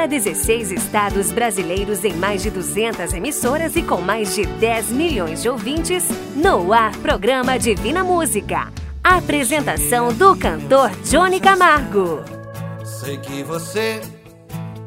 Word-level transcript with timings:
para 0.00 0.06
16 0.06 0.72
estados 0.72 1.30
brasileiros 1.30 2.06
em 2.06 2.14
mais 2.14 2.42
de 2.42 2.48
200 2.48 3.12
emissoras 3.12 3.76
e 3.76 3.82
com 3.82 4.00
mais 4.00 4.34
de 4.34 4.46
10 4.46 4.92
milhões 4.92 5.42
de 5.42 5.48
ouvintes, 5.50 6.08
no 6.34 6.72
ar 6.72 6.96
programa 6.96 7.58
Divina 7.58 8.02
Música. 8.02 8.72
Apresentação 9.04 10.10
do 10.10 10.34
cantor 10.34 10.90
Johnny 11.04 11.38
Camargo. 11.38 12.24
Sei 12.82 13.18
que 13.18 13.42
você 13.42 14.00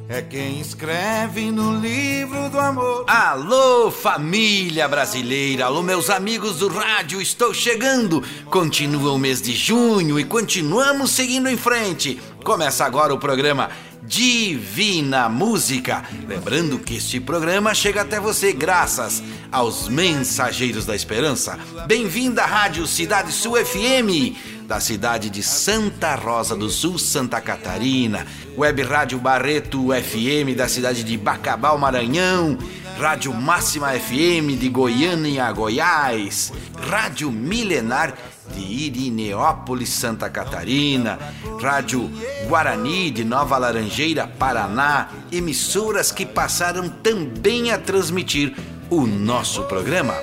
é 0.09 0.19
quem 0.23 0.59
escreve 0.59 1.51
no 1.51 1.79
livro 1.79 2.49
do 2.49 2.59
amor. 2.59 3.05
Alô, 3.07 3.91
família 3.91 4.87
brasileira! 4.87 5.65
Alô, 5.65 5.83
meus 5.83 6.09
amigos 6.09 6.57
do 6.57 6.69
rádio, 6.69 7.21
estou 7.21 7.53
chegando! 7.53 8.23
Continua 8.49 9.11
o 9.11 9.19
mês 9.19 9.39
de 9.39 9.53
junho 9.53 10.19
e 10.19 10.23
continuamos 10.23 11.11
seguindo 11.11 11.47
em 11.47 11.57
frente. 11.57 12.19
Começa 12.43 12.83
agora 12.83 13.13
o 13.13 13.19
programa 13.19 13.69
Divina 14.05 15.29
Música. 15.29 16.03
Lembrando 16.27 16.77
que 16.77 16.97
este 16.97 17.19
programa 17.19 17.73
chega 17.73 18.01
até 18.01 18.19
você 18.19 18.51
graças 18.51 19.23
aos 19.51 19.87
Mensageiros 19.87 20.85
da 20.85 20.95
Esperança. 20.95 21.57
Bem-vinda 21.87 22.43
à 22.43 22.45
Rádio 22.45 22.85
Cidade 22.85 23.31
Sul 23.31 23.55
FM, 23.55 24.35
da 24.67 24.79
cidade 24.79 25.29
de 25.29 25.41
Santa 25.41 26.15
Rosa 26.15 26.55
do 26.55 26.69
Sul, 26.69 26.97
Santa 26.97 27.39
Catarina. 27.39 28.27
Web 28.57 28.83
Rádio 28.83 29.19
Barreto 29.19 29.87
FM, 29.87 30.55
da 30.55 30.67
cidade 30.67 31.03
de 31.03 31.17
Bacabal, 31.17 31.77
Maranhão. 31.77 32.57
Rádio 32.99 33.33
Máxima 33.33 33.89
FM 33.91 34.59
de 34.59 34.69
Goiânia, 34.69 35.51
Goiás. 35.51 36.51
Rádio 36.89 37.31
Milenar 37.31 38.13
de 38.53 38.61
Irineópolis, 38.61 39.89
Santa 39.89 40.29
Catarina, 40.29 41.19
Rádio 41.61 42.09
Guarani 42.47 43.11
de 43.11 43.23
Nova 43.23 43.57
Laranjeira, 43.57 44.27
Paraná, 44.27 45.09
emissoras 45.31 46.11
que 46.11 46.25
passaram 46.25 46.89
também 46.89 47.71
a 47.71 47.77
transmitir 47.77 48.55
o 48.89 49.05
nosso 49.05 49.63
programa. 49.63 50.15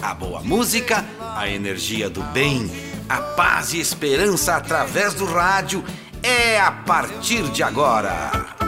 A 0.00 0.14
boa 0.14 0.42
música, 0.42 1.04
a 1.36 1.48
energia 1.48 2.10
do 2.10 2.22
bem, 2.24 2.70
a 3.08 3.18
paz 3.18 3.72
e 3.72 3.80
esperança 3.80 4.56
através 4.56 5.14
do 5.14 5.24
rádio 5.24 5.84
é 6.22 6.60
a 6.60 6.70
partir 6.70 7.42
de 7.50 7.62
agora. 7.62 8.61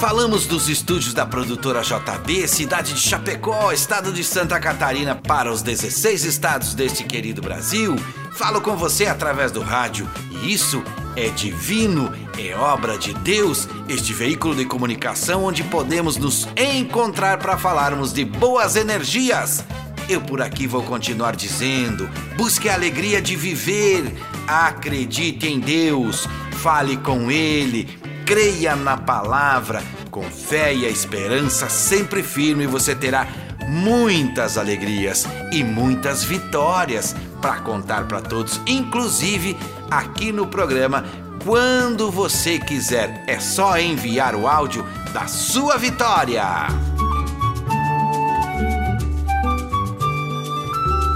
Falamos 0.00 0.46
dos 0.46 0.66
estúdios 0.70 1.12
da 1.12 1.26
produtora 1.26 1.82
JB, 1.82 2.48
cidade 2.48 2.94
de 2.94 3.00
Chapecó, 3.00 3.70
estado 3.70 4.10
de 4.10 4.24
Santa 4.24 4.58
Catarina, 4.58 5.14
para 5.14 5.52
os 5.52 5.60
16 5.60 6.24
estados 6.24 6.74
deste 6.74 7.04
querido 7.04 7.42
Brasil. 7.42 7.94
Falo 8.32 8.62
com 8.62 8.74
você 8.78 9.04
através 9.04 9.52
do 9.52 9.60
rádio 9.60 10.08
e 10.30 10.54
isso 10.54 10.82
é 11.14 11.28
divino, 11.28 12.10
é 12.38 12.56
obra 12.56 12.96
de 12.96 13.12
Deus, 13.12 13.68
este 13.90 14.14
veículo 14.14 14.54
de 14.54 14.64
comunicação 14.64 15.44
onde 15.44 15.62
podemos 15.64 16.16
nos 16.16 16.48
encontrar 16.56 17.36
para 17.36 17.58
falarmos 17.58 18.10
de 18.10 18.24
boas 18.24 18.76
energias. 18.76 19.62
Eu 20.08 20.22
por 20.22 20.40
aqui 20.40 20.66
vou 20.66 20.82
continuar 20.82 21.36
dizendo: 21.36 22.08
busque 22.38 22.70
a 22.70 22.74
alegria 22.74 23.20
de 23.20 23.36
viver, 23.36 24.10
acredite 24.48 25.46
em 25.46 25.60
Deus, 25.60 26.26
fale 26.52 26.96
com 26.96 27.30
Ele, 27.30 27.99
creia 28.30 28.76
na 28.76 28.96
palavra, 28.96 29.82
com 30.08 30.22
fé 30.22 30.72
e 30.72 30.86
a 30.86 30.88
esperança 30.88 31.68
sempre 31.68 32.22
firme, 32.22 32.64
você 32.64 32.94
terá 32.94 33.26
muitas 33.66 34.56
alegrias 34.56 35.26
e 35.50 35.64
muitas 35.64 36.22
vitórias 36.22 37.16
para 37.42 37.56
contar 37.56 38.06
para 38.06 38.20
todos, 38.20 38.60
inclusive 38.68 39.58
aqui 39.90 40.30
no 40.30 40.46
programa. 40.46 41.04
Quando 41.44 42.08
você 42.08 42.60
quiser, 42.60 43.24
é 43.26 43.40
só 43.40 43.76
enviar 43.76 44.36
o 44.36 44.46
áudio 44.46 44.86
da 45.12 45.26
sua 45.26 45.76
vitória. 45.76 46.68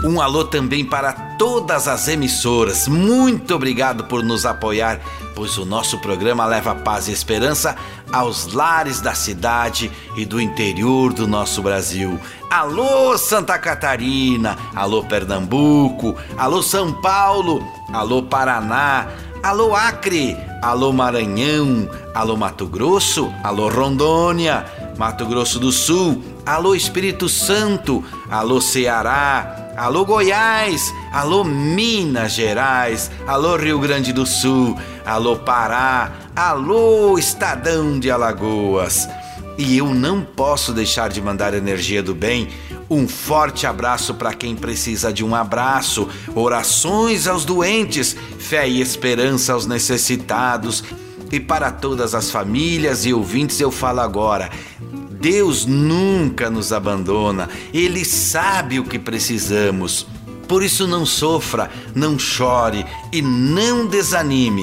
Um 0.04 0.20
alô 0.20 0.44
também 0.44 0.84
para 0.84 1.12
todas 1.38 1.86
as 1.86 2.08
emissoras. 2.08 2.88
Muito 2.88 3.54
obrigado 3.54 4.04
por 4.04 4.24
nos 4.24 4.44
apoiar 4.44 5.00
pois 5.34 5.58
o 5.58 5.64
nosso 5.64 5.98
programa 5.98 6.46
leva 6.46 6.74
paz 6.74 7.08
e 7.08 7.12
esperança 7.12 7.76
aos 8.12 8.52
lares 8.52 9.00
da 9.00 9.14
cidade 9.14 9.90
e 10.16 10.24
do 10.24 10.40
interior 10.40 11.12
do 11.12 11.26
nosso 11.26 11.62
Brasil. 11.62 12.18
Alô 12.48 13.18
Santa 13.18 13.58
Catarina, 13.58 14.56
alô 14.74 15.02
Pernambuco, 15.02 16.14
alô 16.36 16.62
São 16.62 16.92
Paulo, 16.92 17.66
alô 17.92 18.22
Paraná, 18.22 19.08
alô 19.42 19.74
Acre, 19.74 20.36
alô 20.62 20.92
Maranhão, 20.92 21.88
alô 22.14 22.36
Mato 22.36 22.66
Grosso, 22.66 23.32
alô 23.42 23.68
Rondônia, 23.68 24.64
Mato 24.96 25.26
Grosso 25.26 25.58
do 25.58 25.72
Sul, 25.72 26.22
alô 26.46 26.74
Espírito 26.74 27.28
Santo, 27.28 28.04
alô 28.30 28.60
Ceará, 28.60 29.63
Alô 29.76 30.04
Goiás, 30.04 30.94
alô 31.12 31.42
Minas 31.42 32.32
Gerais, 32.32 33.10
alô 33.26 33.56
Rio 33.56 33.80
Grande 33.80 34.12
do 34.12 34.24
Sul, 34.24 34.78
alô 35.04 35.36
Pará, 35.36 36.12
alô 36.36 37.18
Estadão 37.18 37.98
de 37.98 38.08
Alagoas. 38.08 39.08
E 39.58 39.76
eu 39.76 39.92
não 39.92 40.22
posso 40.22 40.72
deixar 40.72 41.08
de 41.08 41.20
mandar 41.20 41.54
energia 41.54 42.04
do 42.04 42.14
bem. 42.14 42.48
Um 42.88 43.08
forte 43.08 43.66
abraço 43.66 44.14
para 44.14 44.32
quem 44.32 44.54
precisa 44.54 45.12
de 45.12 45.24
um 45.24 45.34
abraço, 45.34 46.08
orações 46.36 47.26
aos 47.26 47.44
doentes, 47.44 48.16
fé 48.38 48.68
e 48.68 48.80
esperança 48.80 49.54
aos 49.54 49.66
necessitados. 49.66 50.84
E 51.32 51.40
para 51.40 51.72
todas 51.72 52.14
as 52.14 52.30
famílias 52.30 53.04
e 53.06 53.12
ouvintes 53.12 53.60
eu 53.60 53.72
falo 53.72 54.00
agora: 54.00 54.50
Deus 55.20 55.64
nunca 55.64 56.50
nos 56.50 56.72
abandona, 56.72 57.48
Ele 57.72 58.04
sabe 58.04 58.78
o 58.78 58.84
que 58.84 58.98
precisamos. 58.98 60.06
Por 60.48 60.62
isso, 60.62 60.86
não 60.86 61.06
sofra, 61.06 61.70
não 61.94 62.18
chore 62.18 62.84
e 63.12 63.22
não 63.22 63.86
desanime. 63.86 64.62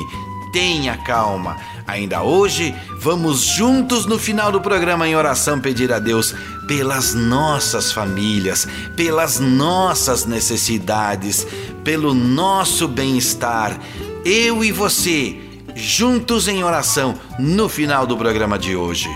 Tenha 0.53 0.97
calma. 0.97 1.57
Ainda 1.87 2.21
hoje, 2.21 2.75
vamos 2.99 3.41
juntos 3.41 4.05
no 4.05 4.19
final 4.19 4.51
do 4.51 4.61
programa 4.61 5.07
em 5.07 5.15
oração 5.15 5.59
pedir 5.59 5.91
a 5.91 5.99
Deus 5.99 6.33
pelas 6.67 7.13
nossas 7.13 7.91
famílias, 7.91 8.67
pelas 8.95 9.39
nossas 9.39 10.25
necessidades, 10.25 11.45
pelo 11.83 12.13
nosso 12.13 12.87
bem-estar. 12.87 13.77
Eu 14.23 14.63
e 14.63 14.71
você, 14.71 15.37
juntos 15.75 16.47
em 16.47 16.63
oração 16.63 17.15
no 17.39 17.67
final 17.67 18.05
do 18.05 18.15
programa 18.15 18.57
de 18.59 18.75
hoje. 18.75 19.09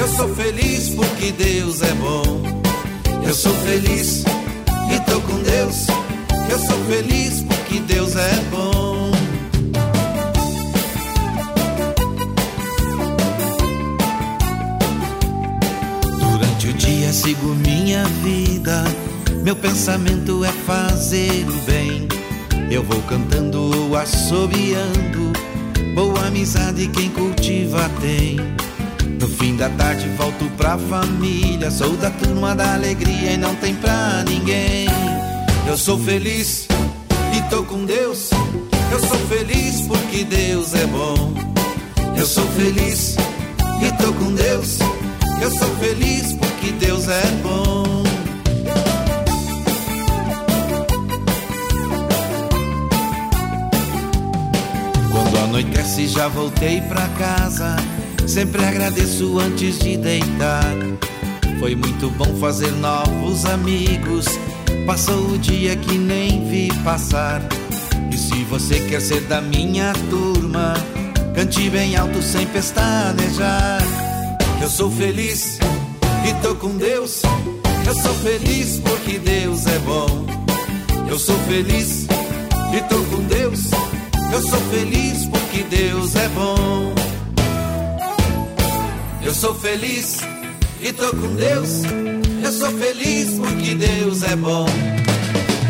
Eu 0.00 0.08
sou 0.08 0.34
feliz 0.34 0.88
porque 0.90 1.30
Deus 1.30 1.82
é 1.82 1.92
bom. 1.94 2.59
Eu 3.26 3.34
sou 3.34 3.52
feliz 3.54 4.24
e 4.92 5.00
tô 5.10 5.20
com 5.20 5.38
Deus. 5.42 5.86
Eu 6.50 6.58
sou 6.58 6.84
feliz 6.86 7.42
porque 7.42 7.80
Deus 7.80 8.16
é 8.16 8.34
bom. 8.50 9.12
Durante 16.18 16.68
o 16.68 16.72
dia 16.72 17.12
sigo 17.12 17.54
minha 17.54 18.04
vida. 18.22 18.84
Meu 19.42 19.56
pensamento 19.56 20.44
é 20.44 20.52
fazer 20.52 21.46
o 21.48 21.70
bem. 21.70 22.08
Eu 22.70 22.82
vou 22.82 23.00
cantando 23.02 23.58
ou 23.76 23.96
assobiando. 23.96 25.32
Boa 25.94 26.26
amizade 26.26 26.88
quem 26.88 27.10
cultiva 27.10 27.90
tem. 28.00 28.36
No 29.20 29.28
fim 29.28 29.54
da 29.54 29.68
tarde 29.68 30.08
volto 30.16 30.50
pra 30.56 30.78
família. 30.78 31.70
Sou 31.70 31.94
da 31.98 32.10
turma 32.10 32.54
da 32.54 32.72
alegria 32.72 33.32
e 33.32 33.36
não 33.36 33.54
tem 33.56 33.74
pra 33.74 34.24
ninguém. 34.26 34.88
Eu 35.68 35.76
sou 35.76 35.98
feliz 35.98 36.66
e 37.36 37.50
tô 37.50 37.62
com 37.64 37.84
Deus. 37.84 38.30
Eu 38.90 38.98
sou 38.98 39.18
feliz 39.28 39.82
porque 39.82 40.24
Deus 40.24 40.74
é 40.74 40.86
bom. 40.86 41.34
Eu 42.16 42.26
sou 42.26 42.46
feliz 42.52 43.16
e 43.82 44.02
tô 44.02 44.10
com 44.14 44.32
Deus. 44.32 44.78
Eu 45.42 45.50
sou 45.50 45.68
feliz 45.76 46.32
porque 46.32 46.72
Deus 46.72 47.06
é 47.06 47.26
bom. 47.42 48.02
Quando 55.12 55.38
anoitece 55.44 56.08
já 56.08 56.26
voltei 56.28 56.80
pra 56.80 57.06
casa. 57.18 57.76
Sempre 58.30 58.64
agradeço 58.64 59.40
antes 59.40 59.80
de 59.80 59.96
deitar. 59.96 60.76
Foi 61.58 61.74
muito 61.74 62.08
bom 62.10 62.32
fazer 62.36 62.70
novos 62.76 63.44
amigos. 63.44 64.24
Passou 64.86 65.32
o 65.32 65.36
dia 65.36 65.74
que 65.74 65.98
nem 65.98 66.48
vi 66.48 66.68
passar. 66.84 67.42
E 68.08 68.16
se 68.16 68.44
você 68.44 68.78
quer 68.88 69.00
ser 69.00 69.22
da 69.22 69.40
minha 69.40 69.92
turma, 70.08 70.74
cante 71.34 71.68
bem 71.70 71.96
alto 71.96 72.22
sem 72.22 72.46
pestanejar. 72.46 73.82
Eu 74.62 74.68
sou 74.68 74.92
feliz 74.92 75.58
e 76.24 76.32
tô 76.40 76.54
com 76.54 76.76
Deus. 76.76 77.22
Eu 77.84 77.94
sou 77.94 78.14
feliz 78.14 78.78
porque 78.78 79.18
Deus 79.18 79.66
é 79.66 79.78
bom. 79.80 80.24
Eu 81.08 81.18
sou 81.18 81.36
feliz 81.48 82.06
e 82.72 82.80
tô 82.82 83.02
com 83.06 83.24
Deus. 83.24 83.72
Eu 84.32 84.40
sou 84.40 84.60
feliz 84.70 85.26
porque 85.26 85.64
Deus 85.64 86.14
é 86.14 86.28
bom. 86.28 86.99
Eu 89.30 89.34
sou 89.34 89.54
feliz 89.54 90.18
e 90.80 90.92
tô 90.92 91.08
com 91.10 91.36
Deus. 91.36 91.84
Eu 92.42 92.52
sou 92.52 92.68
feliz 92.72 93.38
porque 93.38 93.76
Deus 93.76 94.24
é 94.24 94.34
bom. 94.34 94.66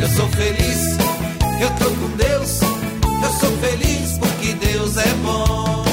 Eu 0.00 0.08
sou 0.16 0.26
feliz, 0.30 0.96
eu 1.60 1.68
tô 1.78 1.90
com 1.90 2.08
Deus. 2.16 2.60
Eu 3.22 3.32
sou 3.38 3.54
feliz 3.58 4.16
porque 4.16 4.54
Deus 4.54 4.96
é 4.96 5.08
bom. 5.22 5.89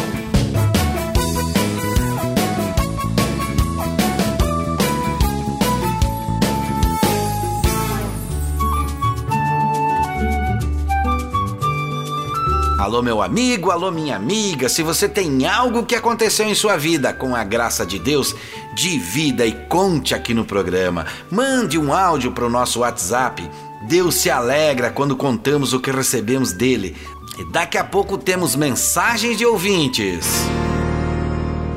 Alô, 12.88 13.02
meu 13.02 13.22
amigo, 13.22 13.70
alô, 13.70 13.92
minha 13.92 14.16
amiga. 14.16 14.70
Se 14.70 14.82
você 14.82 15.10
tem 15.10 15.46
algo 15.46 15.86
que 15.86 15.94
aconteceu 15.94 16.48
em 16.48 16.56
sua 16.56 16.78
vida, 16.78 17.12
com 17.12 17.36
a 17.36 17.44
graça 17.44 17.86
de 17.86 18.00
Deus, 18.00 18.34
divida 18.74 19.46
e 19.46 19.52
conte 19.68 20.16
aqui 20.16 20.34
no 20.34 20.46
programa. 20.46 21.06
Mande 21.30 21.78
um 21.78 21.92
áudio 21.92 22.32
para 22.32 22.46
o 22.46 22.50
nosso 22.50 22.80
WhatsApp. 22.80 23.46
Deus 23.90 24.16
se 24.16 24.30
alegra 24.30 24.90
quando 24.90 25.18
contamos 25.18 25.74
o 25.74 25.82
que 25.82 25.92
recebemos 25.92 26.54
dele. 26.54 26.96
E 27.38 27.44
daqui 27.52 27.78
a 27.78 27.84
pouco 27.84 28.18
temos 28.18 28.56
mensagens 28.56 29.38
de 29.38 29.46
ouvintes. 29.46 30.26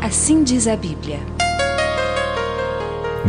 Assim 0.00 0.44
diz 0.44 0.68
a 0.68 0.76
Bíblia. 0.76 1.18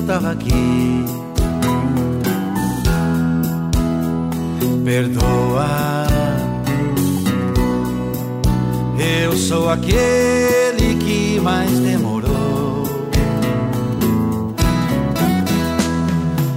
Faltava 0.00 0.32
aqui. 0.32 1.04
Perdoa. 4.84 6.06
Eu 8.98 9.36
sou 9.36 9.68
aquele 9.68 10.96
que 11.00 11.38
mais 11.40 11.70
demorou. 11.78 12.84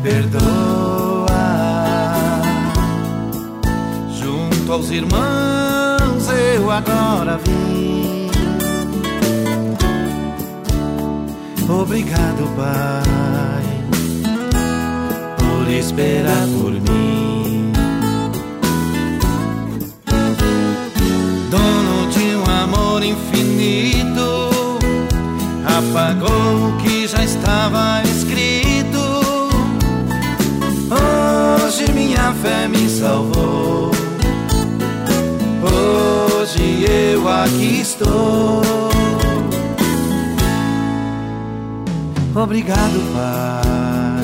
Perdoa. 0.01 1.33
Junto 4.19 4.71
aos 4.71 4.89
irmãos 4.89 6.29
eu 6.55 6.71
agora 6.71 7.38
vim. 7.43 7.92
Obrigado, 11.70 12.55
Pai. 12.55 13.03
esperar 15.84 16.48
por 16.60 16.72
mim. 16.72 17.72
Dono 21.50 22.10
de 22.10 22.36
um 22.36 22.63
amor 22.63 23.03
infinito, 23.03 24.50
apagou 25.65 26.70
o 26.70 26.77
que 26.82 27.08
já 27.08 27.24
estava 27.24 28.01
escrito. 28.03 29.03
Hoje 30.89 31.91
minha 31.93 32.34
fé 32.41 32.67
me 32.67 32.89
salvou. 32.89 33.91
Hoje 35.62 36.86
eu 36.89 37.27
aqui 37.27 37.82
estou. 37.82 38.92
Obrigado, 42.35 42.99
Pai, 43.13 44.23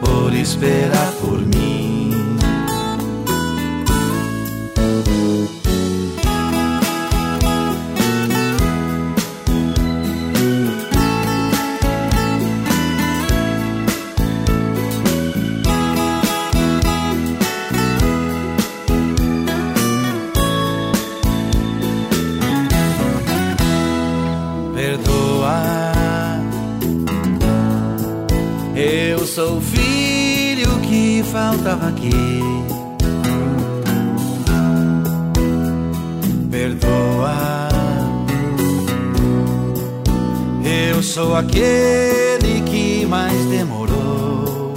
por 0.00 0.34
esperar 0.34 1.09
que 31.60 31.64
faltava 31.64 31.88
aqui. 31.88 32.40
Perdoa, 36.50 37.68
eu 40.64 41.02
sou 41.02 41.36
aquele 41.36 42.62
que 42.62 43.06
mais 43.06 43.44
demorou. 43.46 44.72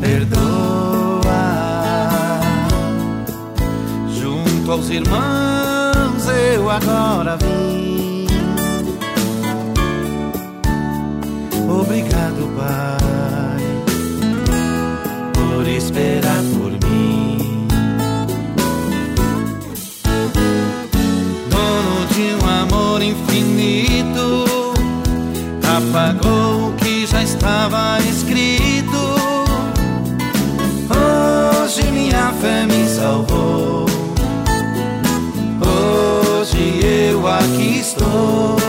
Perdoa, 0.00 1.20
junto 4.18 4.72
aos 4.72 4.90
irmãos 4.90 6.26
eu 6.54 6.70
agora 6.70 7.36
vim. 7.36 8.26
Obrigado, 11.68 12.48
Pai, 12.56 13.05
por 15.66 15.72
esperar 15.72 16.42
por 16.54 16.70
mim. 16.88 17.66
Dono 21.50 22.06
de 22.14 22.44
um 22.44 22.48
amor 22.48 23.02
infinito, 23.02 24.44
apagou 25.64 26.68
o 26.68 26.72
que 26.74 27.04
já 27.06 27.22
estava 27.22 27.98
escrito. 28.08 29.16
Hoje 30.88 31.82
minha 31.90 32.32
fé 32.40 32.64
me 32.66 32.86
salvou. 32.88 33.86
Hoje 35.60 36.80
eu 37.10 37.26
aqui 37.26 37.80
estou. 37.80 38.65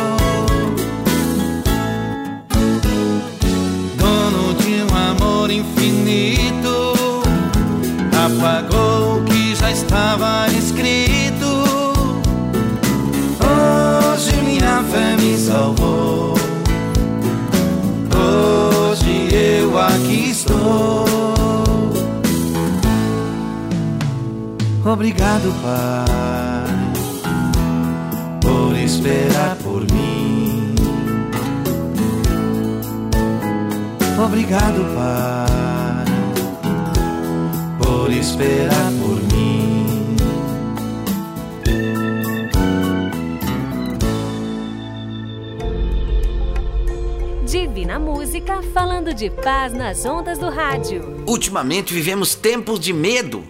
Obrigado, 24.87 25.53
Pai, 25.61 26.05
por 28.41 28.73
esperar 28.77 29.57
por 29.57 29.81
mim. 29.91 30.75
Obrigado, 34.17 34.85
Pai, 34.95 36.05
por 37.77 38.09
esperar 38.13 38.93
por 39.01 39.21
mim. 39.33 40.15
Divina 47.45 47.99
Música 47.99 48.61
falando 48.73 49.13
de 49.13 49.29
paz 49.29 49.73
nas 49.73 50.05
ondas 50.05 50.39
do 50.39 50.49
rádio. 50.49 51.23
Ultimamente 51.27 51.93
vivemos 51.93 52.35
tempos 52.35 52.79
de 52.79 52.93
medo, 52.93 53.43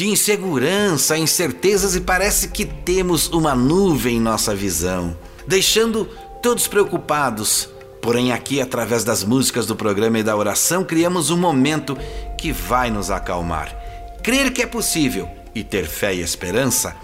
de 0.00 0.06
insegurança, 0.06 1.18
incertezas 1.18 1.94
e 1.94 2.00
parece 2.00 2.48
que 2.48 2.64
temos 2.64 3.28
uma 3.28 3.54
nuvem 3.54 4.16
em 4.16 4.20
nossa 4.20 4.54
visão, 4.54 5.14
deixando 5.46 6.06
todos 6.42 6.66
preocupados 6.66 7.68
Porém, 8.00 8.32
aqui, 8.32 8.62
através 8.62 9.04
das 9.04 9.22
músicas 9.22 9.66
do 9.66 9.76
programa 9.76 10.18
e 10.18 10.22
da 10.22 10.34
oração, 10.34 10.82
criamos 10.82 11.28
um 11.28 11.36
momento 11.36 11.98
que 12.38 12.50
vai 12.50 12.90
nos 12.90 13.10
acalmar. 13.10 13.76
Crer 14.22 14.54
que 14.54 14.62
é 14.62 14.66
possível 14.66 15.28
e 15.54 15.62
ter 15.62 15.86
fé 15.86 16.14
e 16.14 16.22
esperança, 16.22 16.96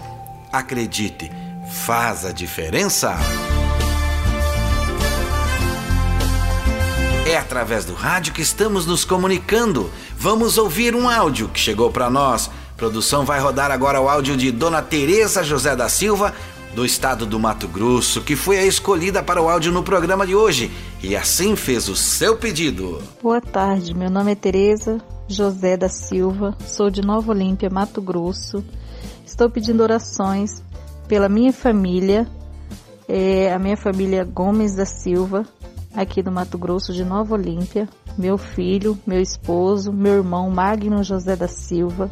acredite, 0.51 1.31
faz 1.85 2.25
a 2.25 2.31
diferença. 2.31 3.15
É 7.27 7.37
através 7.37 7.85
do 7.85 7.93
rádio 7.93 8.33
que 8.33 8.41
estamos 8.41 8.87
nos 8.87 9.05
comunicando. 9.05 9.91
Vamos 10.17 10.57
ouvir 10.57 10.95
um 10.95 11.07
áudio 11.07 11.47
que 11.47 11.59
chegou 11.59 11.91
para 11.91 12.09
nós. 12.09 12.49
Produção 12.77 13.25
vai 13.25 13.39
rodar 13.39 13.71
agora 13.71 13.99
o 13.99 14.07
áudio 14.07 14.37
de 14.37 14.51
Dona 14.51 14.83
Teresa 14.83 15.43
José 15.43 15.75
da 15.75 15.89
Silva, 15.89 16.31
do 16.75 16.85
estado 16.85 17.25
do 17.25 17.39
Mato 17.39 17.67
Grosso, 17.67 18.21
que 18.21 18.35
foi 18.35 18.59
a 18.59 18.65
escolhida 18.65 19.23
para 19.23 19.41
o 19.41 19.49
áudio 19.49 19.71
no 19.71 19.81
programa 19.81 20.27
de 20.27 20.35
hoje 20.35 20.71
e 21.01 21.15
assim 21.15 21.55
fez 21.55 21.89
o 21.89 21.95
seu 21.95 22.37
pedido. 22.37 23.01
Boa 23.19 23.41
tarde, 23.41 23.95
meu 23.95 24.11
nome 24.11 24.33
é 24.33 24.35
Tereza 24.35 25.01
José 25.27 25.75
da 25.75 25.89
Silva, 25.89 26.55
sou 26.67 26.91
de 26.91 27.01
Nova 27.01 27.31
Olímpia, 27.31 27.67
Mato 27.67 27.99
Grosso. 27.99 28.63
Estou 29.25 29.49
pedindo 29.49 29.81
orações 29.81 30.61
pela 31.07 31.27
minha 31.27 31.51
família, 31.51 32.27
é, 33.09 33.51
a 33.51 33.57
minha 33.57 33.75
família 33.75 34.23
Gomes 34.23 34.75
da 34.75 34.85
Silva, 34.85 35.47
aqui 35.95 36.21
do 36.21 36.31
Mato 36.31 36.59
Grosso 36.59 36.93
de 36.93 37.03
Nova 37.03 37.33
Olímpia, 37.33 37.89
meu 38.15 38.37
filho, 38.37 38.95
meu 39.03 39.19
esposo, 39.19 39.91
meu 39.91 40.13
irmão 40.13 40.47
Magno 40.51 41.03
José 41.03 41.35
da 41.35 41.47
Silva, 41.47 42.11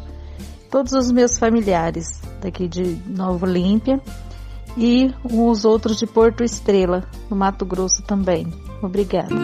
todos 0.70 0.92
os 0.92 1.10
meus 1.10 1.38
familiares 1.38 2.20
daqui 2.40 2.68
de 2.68 2.98
Nova 3.06 3.46
Olímpia 3.46 4.00
e 4.76 5.12
os 5.24 5.64
outros 5.64 5.96
de 5.96 6.06
Porto 6.06 6.44
Estrela, 6.44 7.08
no 7.30 7.36
Mato 7.36 7.64
Grosso 7.64 8.02
também. 8.02 8.52
Obrigada. 8.82 9.34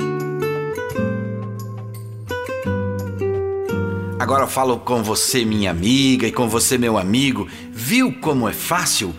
Agora 4.18 4.46
falo 4.46 4.78
com 4.78 5.02
você, 5.02 5.44
minha 5.44 5.70
amiga, 5.70 6.26
e 6.26 6.32
com 6.32 6.48
você, 6.48 6.78
meu 6.78 6.96
amigo. 6.96 7.48
Viu 7.72 8.20
como 8.20 8.48
é 8.48 8.52
fácil? 8.52 9.12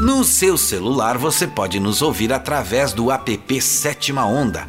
No 0.00 0.24
seu 0.24 0.58
celular 0.58 1.16
você 1.16 1.46
pode 1.46 1.78
nos 1.78 2.02
ouvir 2.02 2.32
através 2.32 2.92
do 2.92 3.12
app 3.12 3.60
Sétima 3.60 4.26
Onda. 4.26 4.66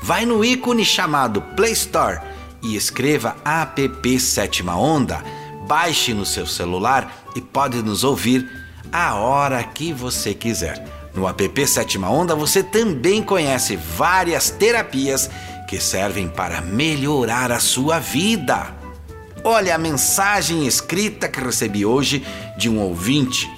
Vai 0.00 0.24
no 0.24 0.44
ícone 0.44 0.84
chamado 0.84 1.42
Play 1.56 1.72
Store 1.72 2.20
e 2.62 2.76
escreva 2.76 3.36
app 3.44 4.20
Sétima 4.20 4.76
Onda. 4.76 5.24
Baixe 5.66 6.14
no 6.14 6.24
seu 6.24 6.46
celular 6.46 7.24
e 7.34 7.40
pode 7.40 7.82
nos 7.82 8.02
ouvir 8.02 8.59
a 8.92 9.14
hora 9.14 9.62
que 9.62 9.92
você 9.92 10.34
quiser. 10.34 10.84
No 11.14 11.28
app 11.28 11.66
Sétima 11.66 12.08
Onda 12.10 12.34
você 12.34 12.62
também 12.62 13.22
conhece 13.22 13.76
várias 13.76 14.50
terapias 14.50 15.30
que 15.68 15.80
servem 15.80 16.28
para 16.28 16.60
melhorar 16.60 17.50
a 17.50 17.60
sua 17.60 17.98
vida. 17.98 18.74
Olha 19.42 19.74
a 19.74 19.78
mensagem 19.78 20.66
escrita 20.66 21.28
que 21.28 21.40
recebi 21.40 21.84
hoje 21.84 22.24
de 22.56 22.68
um 22.68 22.78
ouvinte 22.78 23.48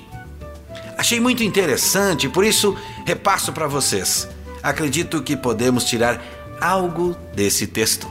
Achei 1.02 1.18
muito 1.18 1.42
interessante, 1.42 2.28
por 2.28 2.44
isso 2.44 2.76
repasso 3.04 3.52
para 3.52 3.66
vocês. 3.66 4.28
Acredito 4.62 5.20
que 5.20 5.36
podemos 5.36 5.84
tirar 5.84 6.22
algo 6.60 7.16
desse 7.34 7.66
texto. 7.66 8.08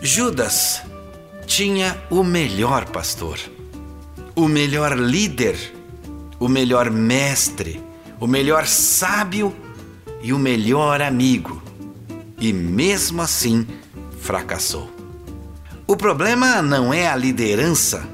Judas 0.00 0.82
tinha 1.46 1.96
o 2.10 2.24
melhor 2.24 2.86
pastor, 2.86 3.38
o 4.34 4.48
melhor 4.48 4.98
líder, 4.98 5.56
o 6.38 6.48
melhor 6.48 6.90
mestre, 6.90 7.82
o 8.18 8.26
melhor 8.26 8.66
sábio 8.66 9.54
e 10.22 10.32
o 10.32 10.38
melhor 10.38 11.00
amigo. 11.00 11.62
E 12.38 12.52
mesmo 12.52 13.22
assim 13.22 13.66
fracassou. 14.20 14.90
O 15.86 15.96
problema 15.96 16.62
não 16.62 16.92
é 16.92 17.08
a 17.08 17.16
liderança 17.16 18.08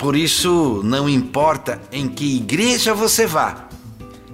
por 0.00 0.16
isso, 0.16 0.80
não 0.82 1.06
importa 1.06 1.78
em 1.92 2.08
que 2.08 2.38
igreja 2.38 2.94
você 2.94 3.26
vá, 3.26 3.68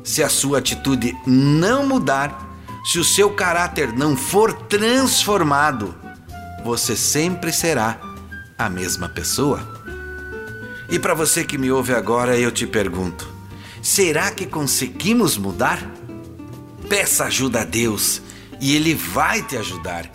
se 0.05 0.23
a 0.23 0.29
sua 0.29 0.59
atitude 0.59 1.13
não 1.27 1.85
mudar, 1.85 2.57
se 2.85 3.01
o 3.01 3.05
seu 3.05 3.31
caráter 3.31 3.93
não 3.93 4.17
for 4.17 4.53
transformado, 4.53 5.93
você 6.65 6.95
sempre 6.95 7.53
será 7.53 7.99
a 8.57 8.71
mesma 8.71 9.09
pessoa. 9.09 9.76
E 10.89 10.99
para 10.99 11.15
você 11.15 11.45
que 11.45 11.59
me 11.59 11.71
ouve 11.71 11.93
agora, 11.93 12.39
eu 12.39 12.51
te 12.51 12.67
pergunto: 12.67 13.29
será 13.83 14.31
que 14.31 14.47
conseguimos 14.47 15.37
mudar? 15.37 15.79
Peça 16.89 17.25
ajuda 17.25 17.63
a 17.63 17.65
Deus 17.65 18.23
e 18.61 18.77
Ele 18.77 18.95
vai 18.95 19.43
te 19.43 19.57
ajudar. 19.57 20.09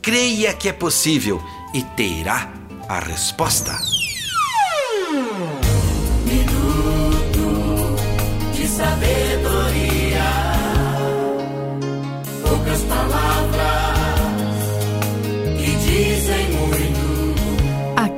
Creia 0.00 0.52
que 0.54 0.68
é 0.68 0.72
possível 0.72 1.42
e 1.74 1.82
terá 1.82 2.52
a 2.88 2.98
resposta. 2.98 3.76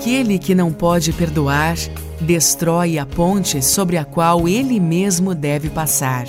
Aquele 0.06 0.38
que 0.38 0.54
não 0.54 0.72
pode 0.72 1.12
perdoar 1.12 1.74
destrói 2.20 2.96
a 2.96 3.04
ponte 3.04 3.60
sobre 3.60 3.96
a 3.96 4.04
qual 4.04 4.48
ele 4.48 4.78
mesmo 4.78 5.34
deve 5.34 5.68
passar. 5.68 6.26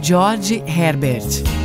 George 0.00 0.62
Herbert 0.66 1.55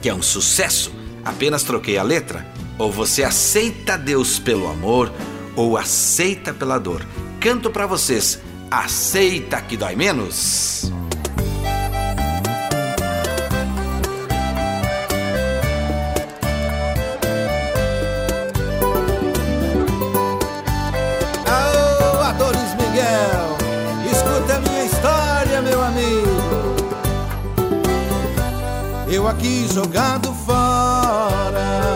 que 0.00 0.08
é 0.08 0.14
um 0.14 0.22
sucesso, 0.22 0.90
apenas 1.24 1.62
troquei 1.62 1.98
a 1.98 2.02
letra. 2.02 2.46
Ou 2.78 2.90
você 2.90 3.22
aceita 3.22 3.96
Deus 3.96 4.38
pelo 4.38 4.66
amor, 4.66 5.12
ou 5.56 5.76
aceita 5.76 6.52
pela 6.52 6.78
dor. 6.78 7.04
Canto 7.40 7.70
para 7.70 7.86
vocês. 7.86 8.40
Aceita 8.70 9.60
que 9.60 9.76
dói 9.76 9.94
menos. 9.94 10.90
Aô, 21.46 22.20
Adonis 22.22 22.74
Miguel, 22.74 23.56
escuta 24.10 24.56
a 24.56 24.60
minha 24.60 24.84
história, 24.84 25.62
meu 25.62 25.82
amigo. 25.82 26.34
Eu 29.08 29.28
aqui 29.28 29.68
jogado 29.72 30.32
fora, 30.44 31.88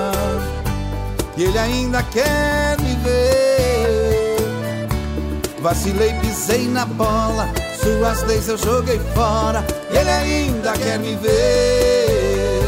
e 1.36 1.42
ele 1.42 1.58
ainda 1.58 2.02
quer. 2.04 2.87
Vacilei, 5.60 6.12
pisei 6.20 6.68
na 6.68 6.84
bola, 6.84 7.48
suas 7.82 8.22
leis 8.22 8.48
eu 8.48 8.56
joguei 8.56 9.00
fora, 9.12 9.64
ele 9.90 10.10
ainda 10.10 10.72
quer 10.72 10.98
me 10.98 11.16
ver. 11.16 12.58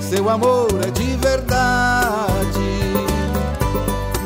Seu 0.00 0.28
amor 0.28 0.68
é 0.86 0.90
de 0.90 1.16
verdade 1.16 2.74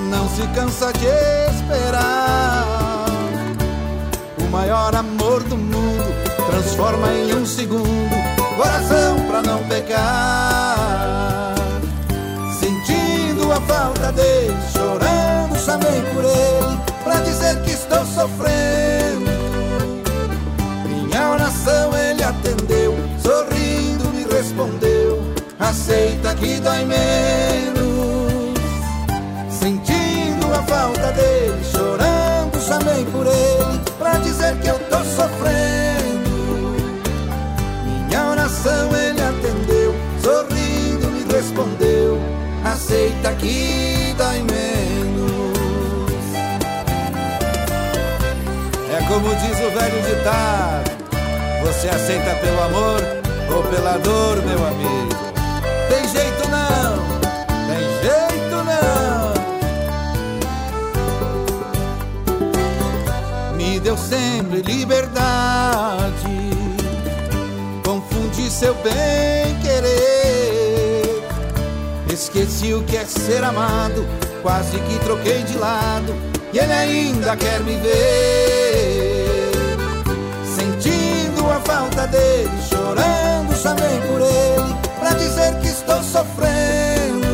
não 0.08 0.28
se 0.30 0.42
cansa 0.48 0.92
de 0.92 1.06
esperar. 1.54 3.06
O 4.40 4.50
maior 4.50 4.94
amor 4.94 5.42
do 5.44 5.56
mundo 5.56 6.04
transforma 6.50 7.12
em 7.12 7.34
um 7.34 7.46
segundo 7.46 8.10
coração 8.56 9.20
pra 9.28 9.42
não 9.42 9.62
pecar. 9.68 11.54
Sentindo 12.58 13.52
a 13.52 13.60
falta 13.60 14.12
dele, 14.12 14.56
chorando, 14.72 15.58
chamei 15.58 16.02
por 16.12 16.24
ele 16.24 16.87
pra 17.08 17.20
dizer 17.20 17.62
que 17.62 17.70
estou 17.70 18.04
sofrendo. 18.04 19.30
Minha 20.84 21.30
oração 21.30 21.96
ele 21.96 22.22
atendeu, 22.22 22.94
sorrindo 23.22 24.10
me 24.10 24.24
respondeu: 24.24 25.32
Aceita 25.58 26.34
que 26.34 26.60
dói 26.60 26.84
menos. 26.84 28.58
Sentindo 29.48 30.52
a 30.52 30.62
falta 30.64 31.12
dele, 31.12 31.64
chorando, 31.64 32.60
chamei 32.60 33.04
por 33.06 33.26
ele 33.26 33.80
pra 33.98 34.18
dizer 34.18 34.54
que 34.58 34.68
eu 34.68 34.78
tô 34.90 34.98
sofrendo. 34.98 36.28
Minha 38.06 38.26
oração 38.32 38.94
ele 38.94 39.22
atendeu, 39.22 39.94
sorrindo 40.22 41.10
me 41.10 41.24
respondeu: 41.32 42.18
Aceita 42.64 43.32
que 43.32 43.87
velho 49.70 50.02
ditado: 50.02 50.90
Você 51.62 51.88
aceita 51.88 52.34
pelo 52.36 52.60
amor 52.62 53.00
ou 53.54 53.62
pela 53.64 53.98
dor, 53.98 54.42
meu 54.42 54.66
amigo? 54.66 55.16
Tem 55.88 56.08
jeito 56.08 56.48
não, 56.48 56.96
tem 57.66 57.84
jeito 58.02 58.64
não 58.64 59.32
me 63.56 63.80
deu 63.80 63.96
sempre 63.96 64.62
liberdade. 64.62 66.38
de 68.38 68.50
seu 68.50 68.74
bem 68.74 69.58
querer. 69.60 71.22
Esqueci 72.12 72.72
o 72.72 72.84
que 72.84 72.96
é 72.96 73.04
ser 73.04 73.42
amado, 73.42 74.06
quase 74.42 74.78
que 74.78 74.98
troquei 75.00 75.42
de 75.42 75.58
lado, 75.58 76.14
e 76.52 76.58
ele 76.58 76.72
ainda 76.72 77.36
quer 77.36 77.60
me 77.60 77.76
ver. 77.76 78.57
Falta 81.98 82.06
dele, 82.06 82.50
chorando, 82.68 83.56
chamei 83.60 84.00
por 84.06 84.20
ele, 84.20 84.76
pra 85.00 85.10
dizer 85.14 85.58
que 85.60 85.66
estou 85.66 86.00
sofrendo. 86.02 87.26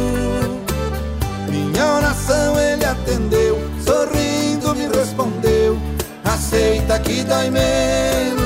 Minha 1.50 1.94
oração 1.96 2.58
ele 2.58 2.84
atendeu, 2.84 3.58
sorrindo 3.84 4.74
me 4.74 4.88
respondeu: 4.88 5.78
Aceita 6.24 6.98
que 7.00 7.22
dói 7.24 7.50
menos 7.50 8.44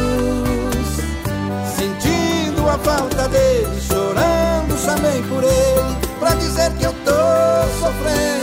a 2.68 2.78
falta 2.80 3.26
dele, 3.28 3.80
chorando 3.80 4.76
chamei 4.84 5.22
por 5.22 5.42
ele 5.42 5.96
pra 6.18 6.34
dizer 6.34 6.70
que 6.72 6.84
eu 6.84 6.92
tô 7.02 7.80
sofrendo. 7.80 8.37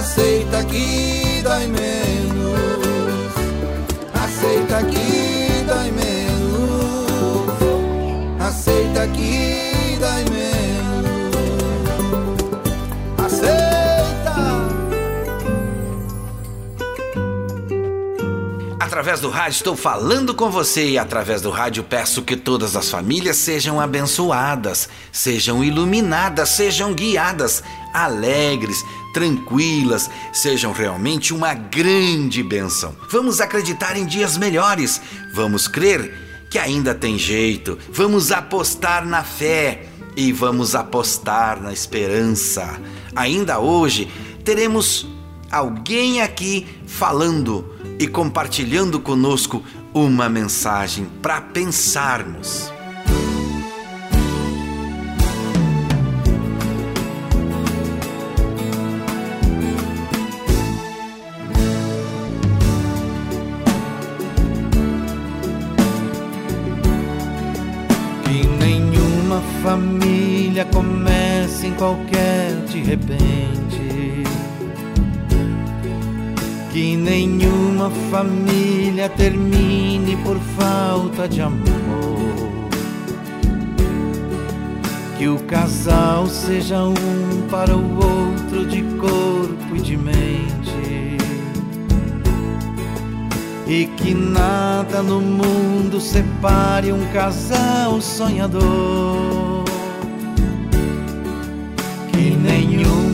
Aceita 0.00 0.64
que 0.64 1.42
dói 1.42 1.66
menos, 1.66 2.56
aceita 4.14 4.82
que 4.84 5.62
dói 5.66 5.90
menos, 5.90 7.52
aceita 8.40 9.06
que 9.08 9.98
dói 10.00 10.24
menos. 10.30 10.49
Através 18.90 19.20
do 19.20 19.30
rádio 19.30 19.58
estou 19.58 19.76
falando 19.76 20.34
com 20.34 20.50
você 20.50 20.84
e 20.84 20.98
através 20.98 21.40
do 21.40 21.48
rádio 21.48 21.84
peço 21.84 22.22
que 22.22 22.36
todas 22.36 22.74
as 22.74 22.90
famílias 22.90 23.36
sejam 23.36 23.80
abençoadas, 23.80 24.88
sejam 25.12 25.62
iluminadas, 25.62 26.48
sejam 26.48 26.92
guiadas, 26.92 27.62
alegres, 27.94 28.84
tranquilas, 29.14 30.10
sejam 30.32 30.72
realmente 30.72 31.32
uma 31.32 31.54
grande 31.54 32.42
bênção. 32.42 32.92
Vamos 33.08 33.40
acreditar 33.40 33.96
em 33.96 34.04
dias 34.04 34.36
melhores, 34.36 35.00
vamos 35.32 35.68
crer 35.68 36.48
que 36.50 36.58
ainda 36.58 36.92
tem 36.92 37.16
jeito, 37.16 37.78
vamos 37.92 38.32
apostar 38.32 39.06
na 39.06 39.22
fé 39.22 39.86
e 40.16 40.32
vamos 40.32 40.74
apostar 40.74 41.62
na 41.62 41.72
esperança. 41.72 42.80
Ainda 43.14 43.60
hoje 43.60 44.10
teremos 44.44 45.06
alguém 45.48 46.22
aqui 46.22 46.66
falando 46.88 47.78
e 48.00 48.08
compartilhando 48.08 48.98
conosco 48.98 49.62
uma 49.92 50.26
mensagem 50.26 51.04
para 51.20 51.38
pensarmos. 51.38 52.72
Que 68.24 68.46
nenhuma 68.64 69.42
família 69.62 70.64
comece 70.64 71.66
em 71.66 71.74
qualquer 71.74 72.64
de 72.64 72.78
repente 72.78 73.89
que 76.72 76.96
nenhuma 76.96 77.90
família 78.10 79.08
termine 79.08 80.16
por 80.18 80.38
falta 80.56 81.28
de 81.28 81.42
amor. 81.42 81.60
Que 85.18 85.28
o 85.28 85.38
casal 85.40 86.26
seja 86.28 86.82
um 86.84 87.48
para 87.50 87.76
o 87.76 87.94
outro 87.96 88.64
de 88.66 88.82
corpo 88.98 89.76
e 89.76 89.80
de 89.80 89.96
mente. 89.96 91.18
E 93.66 93.86
que 93.96 94.14
nada 94.14 95.02
no 95.02 95.20
mundo 95.20 96.00
separe 96.00 96.92
um 96.92 97.04
casal 97.12 98.00
sonhador 98.00 99.64
que 102.12 102.30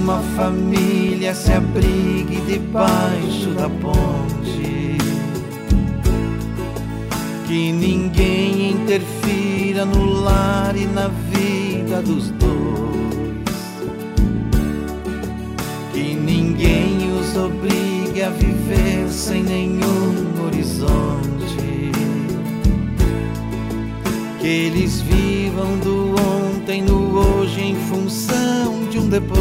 nenhuma 0.07 0.23
família 0.37 1.35
se 1.35 1.53
abrigue 1.53 2.40
debaixo 2.47 3.51
da 3.57 3.69
ponte, 3.69 4.97
que 7.47 7.73
ninguém 7.73 8.71
interfira 8.71 9.85
no 9.85 10.05
lar 10.23 10.77
e 10.77 10.87
na 10.87 11.09
vida 11.09 12.01
dos 12.03 12.31
dois, 12.31 13.57
que 15.92 16.14
ninguém 16.14 16.99
os 17.19 17.37
obrigue 17.37 18.23
a 18.23 18.31
viver 18.31 19.09
sem 19.11 19.42
nenhum 19.42 20.47
horizonte, 20.47 21.90
que 24.38 24.47
eles 24.47 25.01
vivam 25.01 25.77
do 25.79 26.14
ontem 26.21 26.81
no 26.83 27.19
hoje 27.19 27.61
em 27.61 27.75
função 27.75 28.36
depois. 29.09 29.37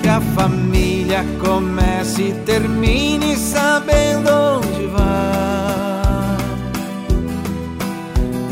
Que 0.00 0.08
a 0.08 0.20
família 0.20 1.24
comece 1.40 2.22
e 2.22 2.32
termine 2.44 3.36
sabendo 3.36 4.30
onde 4.30 4.86
vai. 4.86 5.02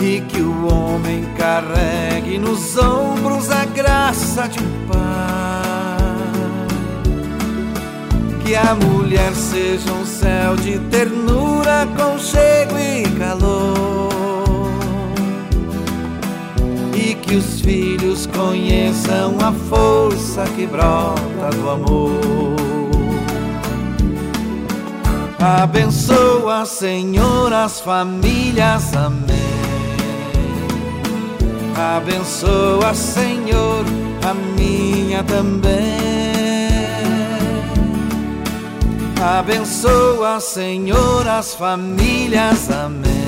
E 0.00 0.20
que 0.22 0.40
o 0.40 0.66
homem 0.66 1.24
carregue 1.37 2.38
nos 2.38 2.76
ombros 2.76 3.50
a 3.50 3.64
graça 3.64 4.48
de 4.48 4.59
um 4.59 4.87
pai. 4.87 5.00
Que 8.44 8.54
a 8.54 8.74
mulher 8.74 9.33
seja 9.35 9.92
um 9.92 10.04
céu 10.04 10.56
de 10.56 10.78
ternura, 10.90 11.87
conchego 11.96 12.78
e 12.78 13.02
calor 13.18 14.09
que 17.30 17.36
os 17.36 17.60
filhos 17.60 18.26
conheçam 18.26 19.36
a 19.40 19.52
força 19.52 20.42
que 20.56 20.66
brota 20.66 21.50
do 21.54 21.70
amor. 21.70 22.56
Abençoa, 25.38 26.66
Senhor, 26.66 27.52
as 27.52 27.80
famílias, 27.80 28.96
amém. 28.96 29.38
Abençoa, 31.96 32.92
Senhor, 32.94 33.84
a 34.28 34.34
minha 34.34 35.22
também. 35.22 36.68
Abençoa, 39.38 40.40
Senhor, 40.40 41.28
as 41.28 41.54
famílias, 41.54 42.68
amém. 42.72 43.19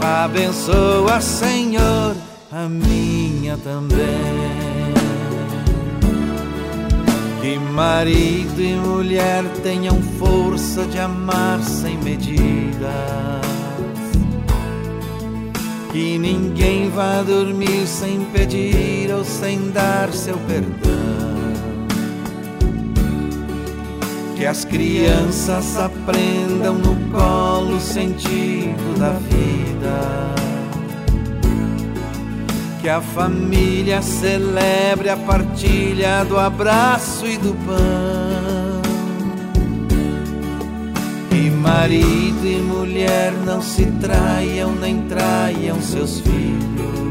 Abençoa, 0.00 1.20
Senhor, 1.20 2.16
a 2.50 2.68
minha 2.68 3.56
também. 3.58 4.00
Que 7.40 7.58
marido 7.58 8.60
e 8.60 8.74
mulher 8.74 9.44
tenham 9.62 10.00
força 10.18 10.84
de 10.86 10.98
amar 10.98 11.62
sem 11.62 11.98
medidas. 11.98 12.90
Que 15.92 16.18
ninguém 16.18 16.88
vá 16.90 17.22
dormir 17.22 17.86
sem 17.86 18.24
pedir 18.26 19.12
ou 19.12 19.24
sem 19.24 19.70
dar 19.70 20.10
seu 20.12 20.38
perdão 20.38 21.39
que 24.40 24.46
as 24.46 24.64
crianças 24.64 25.76
aprendam 25.76 26.72
no 26.72 26.96
colo 27.10 27.76
o 27.76 27.80
sentido 27.80 28.98
da 28.98 29.10
vida. 29.10 30.34
Que 32.80 32.88
a 32.88 33.02
família 33.02 34.00
celebre 34.00 35.10
a 35.10 35.16
partilha 35.18 36.24
do 36.24 36.38
abraço 36.38 37.26
e 37.26 37.36
do 37.36 37.54
pão. 37.66 38.80
Que 41.28 41.50
marido 41.50 42.46
e 42.46 42.62
mulher 42.62 43.34
não 43.44 43.60
se 43.60 43.84
traiam 44.00 44.74
nem 44.74 45.02
traiam 45.02 45.82
seus 45.82 46.18
filhos 46.20 47.09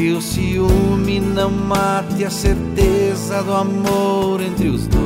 que 0.00 0.12
o 0.12 0.22
ciúme 0.22 1.20
não 1.20 1.50
mate 1.50 2.24
a 2.24 2.30
certeza 2.30 3.42
do 3.42 3.52
amor 3.52 4.40
entre 4.40 4.68
os 4.68 4.86
dois. 4.86 5.04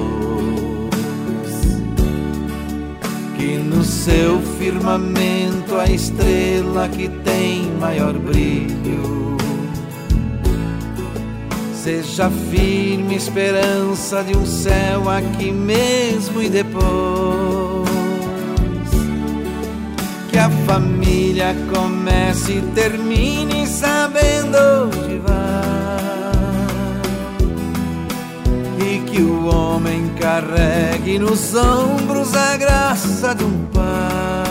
Que 3.37 3.57
no 3.57 3.83
seu 3.83 4.40
firmamento 4.57 5.74
a 5.74 5.87
estrela 5.90 6.88
que 6.88 7.09
tem 7.09 7.72
maior 7.80 8.12
brilho 8.12 9.37
Seja 11.74 12.30
firme 12.30 13.16
esperança 13.16 14.22
de 14.22 14.37
um 14.37 14.46
céu 14.46 15.11
aqui 15.11 15.50
mesmo 15.50 16.40
e 16.40 16.48
depois 16.48 17.85
que 20.30 20.38
a 20.38 20.48
família 20.66 21.54
comece 21.72 22.52
e 22.52 22.62
termine 22.74 23.66
sabendo 23.66 24.13
e 28.79 28.99
que 29.01 29.23
o 29.23 29.47
homem 29.47 30.11
carregue 30.20 31.18
nos 31.18 31.55
ombros 31.55 32.35
a 32.35 32.57
graça 32.57 33.35
de 33.35 33.44
um 33.44 33.66
pai 33.73 34.44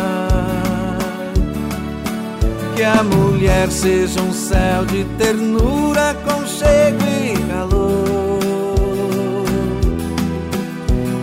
que 2.75 2.83
a 2.83 3.03
mulher 3.03 3.71
seja 3.71 4.21
um 4.21 4.33
céu 4.33 4.83
de 4.85 5.03
ternura, 5.17 6.15
conchego 6.25 7.03
e 7.23 7.37
calor. 7.47 8.39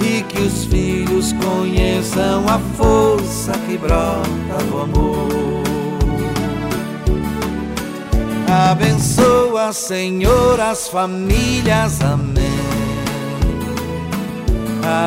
E 0.01 0.23
que 0.23 0.39
os 0.39 0.65
filhos 0.65 1.33
conheçam 1.33 2.45
a 2.49 2.59
força 2.77 3.53
que 3.67 3.77
brota 3.77 4.65
do 4.71 4.81
amor. 4.81 5.60
Abençoa, 8.51 9.73
Senhor, 9.73 10.61
as 10.61 10.89
famílias, 10.89 12.01
amém. 12.01 12.51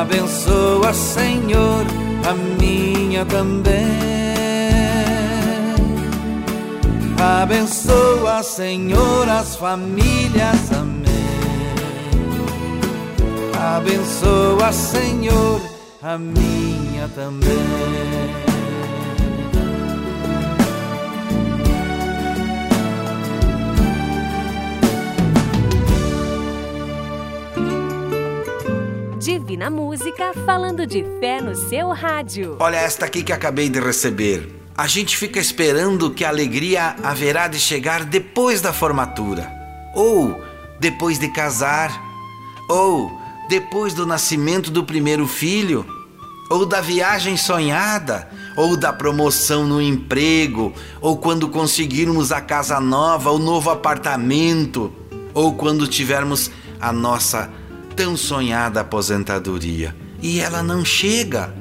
Abençoa, 0.00 0.94
Senhor, 0.94 1.84
a 2.26 2.32
minha 2.32 3.26
também. 3.26 3.74
Abençoa, 7.42 8.42
Senhor, 8.42 9.28
as 9.28 9.56
famílias, 9.56 10.72
amém. 10.72 11.04
Abençoa, 13.76 14.72
Senhor, 14.72 15.60
a 16.02 16.16
minha 16.16 17.08
também. 17.14 18.53
Divina 29.54 29.70
Música 29.70 30.32
falando 30.44 30.84
de 30.84 31.04
fé 31.20 31.40
no 31.40 31.54
seu 31.54 31.92
rádio. 31.92 32.56
Olha 32.58 32.74
esta 32.74 33.06
aqui 33.06 33.22
que 33.22 33.32
acabei 33.32 33.68
de 33.68 33.78
receber. 33.78 34.52
A 34.76 34.88
gente 34.88 35.16
fica 35.16 35.38
esperando 35.38 36.10
que 36.10 36.24
a 36.24 36.28
alegria 36.28 36.96
haverá 37.04 37.46
de 37.46 37.60
chegar 37.60 38.04
depois 38.04 38.60
da 38.60 38.72
formatura, 38.72 39.48
ou 39.94 40.42
depois 40.80 41.20
de 41.20 41.28
casar, 41.28 41.96
ou 42.68 43.08
depois 43.48 43.94
do 43.94 44.04
nascimento 44.04 44.72
do 44.72 44.82
primeiro 44.82 45.24
filho, 45.28 45.86
ou 46.50 46.66
da 46.66 46.80
viagem 46.80 47.36
sonhada, 47.36 48.28
ou 48.56 48.76
da 48.76 48.92
promoção 48.92 49.64
no 49.64 49.80
emprego, 49.80 50.72
ou 51.00 51.16
quando 51.16 51.48
conseguirmos 51.48 52.32
a 52.32 52.40
casa 52.40 52.80
nova, 52.80 53.30
o 53.30 53.38
novo 53.38 53.70
apartamento, 53.70 54.92
ou 55.32 55.54
quando 55.54 55.86
tivermos 55.86 56.50
a 56.80 56.92
nossa 56.92 57.48
tão 57.96 58.16
sonhada 58.16 58.80
aposentadoria. 58.80 59.94
E 60.22 60.40
ela 60.40 60.62
não 60.62 60.84
chega. 60.84 61.54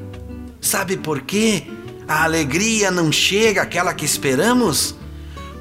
Sabe 0.62 0.98
por 0.98 1.22
quê? 1.22 1.64
A 2.08 2.24
alegria 2.24 2.92
não 2.92 3.12
chega 3.12 3.62
aquela 3.62 3.94
que 3.94 4.06
esperamos? 4.06 4.96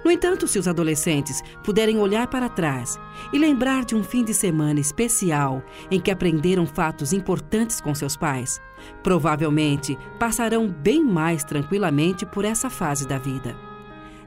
No 0.05 0.11
entanto, 0.11 0.47
se 0.47 0.59
os 0.59 0.69
adolescentes 0.69 1.43
puderem 1.65 1.99
olhar 1.99 2.29
para 2.29 2.49
trás 2.49 2.99
e 3.33 3.39
lembrar 3.39 3.85
de 3.85 3.95
um 3.95 4.03
fim 4.03 4.25
de 4.25 4.33
semana 4.33 4.81
especial 4.81 5.63
em 5.91 6.01
que 6.01 6.11
aprenderam 6.11 6.67
fatos 6.67 7.13
importantes 7.13 7.81
com 7.81 7.95
seus 7.95 8.17
pais, 8.17 8.61
provavelmente 9.03 9.99
passarão 10.19 10.69
bem 10.69 11.05
mais 11.05 11.45
tranquilamente 11.45 12.25
por 12.25 12.45
essa 12.45 12.71
fase 12.71 13.07
da 13.07 13.19
vida. 13.19 13.57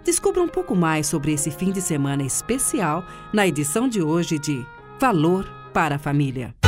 Descubra 0.04 0.42
um 0.42 0.48
pouco 0.48 0.76
mais 0.76 1.08
sobre 1.08 1.32
esse 1.32 1.52
fim 1.52 1.72
de 1.72 1.82
semana 1.82 2.24
especial 2.24 3.06
na 3.32 3.48
edição 3.48 3.88
de 3.88 4.02
hoje 4.02 4.40
de 4.40 4.66
Valor 5.00 5.46
para 5.74 5.96
a 5.96 6.00
Família. 6.00 6.61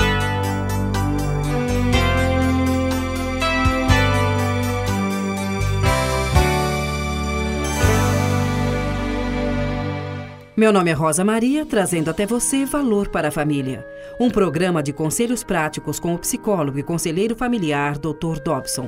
Meu 10.55 10.71
nome 10.71 10.91
é 10.91 10.93
Rosa 10.93 11.25
Maria, 11.25 11.65
trazendo 11.65 12.11
até 12.11 12.27
você 12.27 12.63
Valor 12.63 13.07
para 13.09 13.29
a 13.29 13.31
Família, 13.31 13.83
um 14.19 14.29
programa 14.29 14.83
de 14.83 14.93
conselhos 14.93 15.43
práticos 15.43 15.99
com 15.99 16.13
o 16.13 16.19
psicólogo 16.19 16.77
e 16.77 16.83
conselheiro 16.83 17.35
familiar 17.35 17.97
Dr. 17.97 18.39
Dobson, 18.45 18.87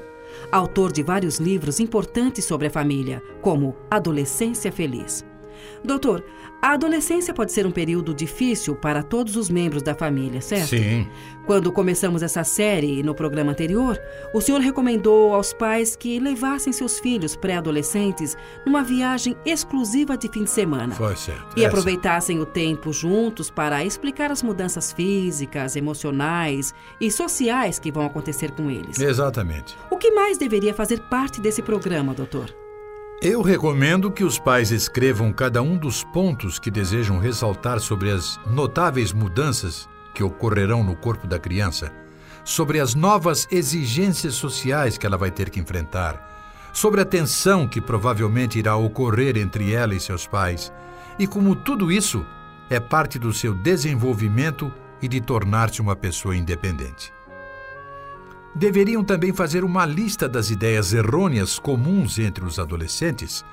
autor 0.52 0.92
de 0.92 1.02
vários 1.02 1.40
livros 1.40 1.80
importantes 1.80 2.46
sobre 2.46 2.68
a 2.68 2.70
família, 2.70 3.20
como 3.42 3.76
Adolescência 3.90 4.72
Feliz. 4.72 5.26
Doutor, 5.86 6.24
a 6.62 6.72
adolescência 6.72 7.34
pode 7.34 7.52
ser 7.52 7.66
um 7.68 7.72
período 7.72 8.14
difícil 8.14 8.76
para 8.76 9.04
todos 9.04 9.36
os 9.36 9.50
membros 9.50 9.84
da 9.84 9.94
família, 9.94 10.42
certo? 10.42 10.70
Sim. 10.70 11.08
Quando 11.46 11.72
começamos 11.72 12.24
essa 12.24 12.44
série 12.44 13.04
no 13.04 13.14
programa 13.14 13.52
anterior, 13.52 14.02
o 14.34 14.42
senhor 14.42 14.60
recomendou 14.62 15.34
aos 15.34 15.54
pais 15.54 15.96
que 15.96 16.20
levassem 16.20 16.74
seus 16.74 17.00
filhos 17.00 17.36
pré-adolescentes 17.36 18.36
numa 18.66 18.84
viagem 18.84 19.38
exclusiva 19.46 20.18
de 20.18 20.28
fim 20.28 20.44
de 20.44 20.50
semana. 20.50 20.96
Foi 20.96 21.16
certo. 21.16 21.56
E 21.56 21.60
Essa. 21.60 21.68
aproveitassem 21.68 22.40
o 22.40 22.46
tempo 22.48 22.92
juntos 22.92 23.52
para 23.52 23.86
explicar 23.86 24.32
as 24.32 24.42
mudanças 24.42 24.92
físicas, 24.92 25.76
emocionais 25.76 26.74
e 27.00 27.12
sociais 27.12 27.78
que 27.78 27.92
vão 27.92 28.06
acontecer 28.06 28.52
com 28.52 28.72
eles. 28.72 29.00
Exatamente. 29.00 29.78
O 29.92 29.98
que 29.98 30.10
mais 30.10 30.38
deveria 30.40 30.74
fazer 30.74 31.00
parte 31.02 31.40
desse 31.40 31.62
programa, 31.62 32.14
doutor? 32.14 32.65
Eu 33.28 33.42
recomendo 33.42 34.12
que 34.12 34.24
os 34.24 34.38
pais 34.38 34.70
escrevam 34.70 35.34
cada 35.34 35.60
um 35.60 35.76
dos 35.76 36.04
pontos 36.04 36.60
que 36.60 36.70
desejam 36.70 37.18
ressaltar 37.18 37.80
sobre 37.80 38.12
as 38.12 38.40
notáveis 38.46 39.12
mudanças 39.12 39.90
que 40.14 40.24
ocorrerão 40.24 40.84
no 40.84 40.96
corpo 40.96 41.26
da 41.26 41.40
criança, 41.40 41.92
sobre 42.44 42.80
as 42.80 42.94
novas 42.94 43.48
exigências 43.50 44.36
sociais 44.36 44.96
que 44.96 45.08
ela 45.08 45.18
vai 45.18 45.32
ter 45.32 45.50
que 45.50 45.60
enfrentar, 45.60 46.70
sobre 46.72 47.02
a 47.02 47.06
tensão 47.06 47.68
que 47.68 47.82
provavelmente 47.82 48.60
irá 48.60 48.76
ocorrer 48.76 49.38
entre 49.38 49.74
ela 49.74 49.96
e 49.96 50.00
seus 50.00 50.28
pais, 50.28 50.72
e 51.18 51.26
como 51.26 51.56
tudo 51.56 51.92
isso 51.92 52.24
é 52.70 52.80
parte 52.80 53.18
do 53.18 53.34
seu 53.34 53.56
desenvolvimento 53.56 54.72
e 55.02 55.08
de 55.08 55.20
tornar-se 55.20 55.82
uma 55.82 55.96
pessoa 55.96 56.38
independente 56.38 57.12
deveriam 58.56 59.04
também 59.04 59.34
fazer 59.34 59.64
uma 59.66 59.86
lista 59.86 60.30
das 60.30 60.50
ideias 60.50 60.94
errôneas 60.94 61.60
comuns 61.60 62.18
entre 62.18 62.46
os 62.46 62.58
adolescentes 62.58 63.44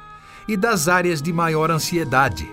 e 0.46 0.56
das 0.56 0.88
áreas 0.88 1.20
de 1.20 1.32
maior 1.32 1.70
ansiedade. 1.70 2.48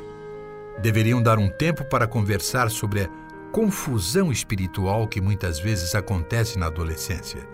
Deveriam 0.81 1.21
dar 1.21 1.38
um 1.38 1.49
tempo 1.49 1.85
para 1.85 2.07
conversar 2.07 2.71
sobre 2.71 3.09
confusão 3.51 4.31
espiritual 4.31 5.07
que 5.07 5.21
muitas 5.21 5.59
vezes 5.59 5.93
acontece 5.93 6.57
na 6.57 6.67
adolescência. 6.67 7.47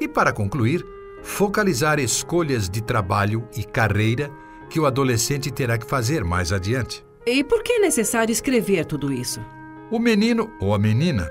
E 0.00 0.08
para 0.08 0.32
concluir, 0.32 0.84
focalizar 1.22 1.98
escolhas 1.98 2.68
de 2.68 2.80
trabalho 2.80 3.46
e 3.56 3.64
carreira 3.64 4.30
que 4.70 4.80
o 4.80 4.86
adolescente 4.86 5.50
terá 5.50 5.76
que 5.76 5.86
fazer 5.86 6.24
mais 6.24 6.52
adiante. 6.52 7.04
E 7.26 7.44
por 7.44 7.62
que 7.62 7.74
é 7.74 7.78
necessário 7.78 8.32
escrever 8.32 8.84
tudo 8.86 9.12
isso? 9.12 9.40
O 9.90 9.98
menino 9.98 10.50
ou 10.60 10.74
a 10.74 10.78
menina 10.78 11.28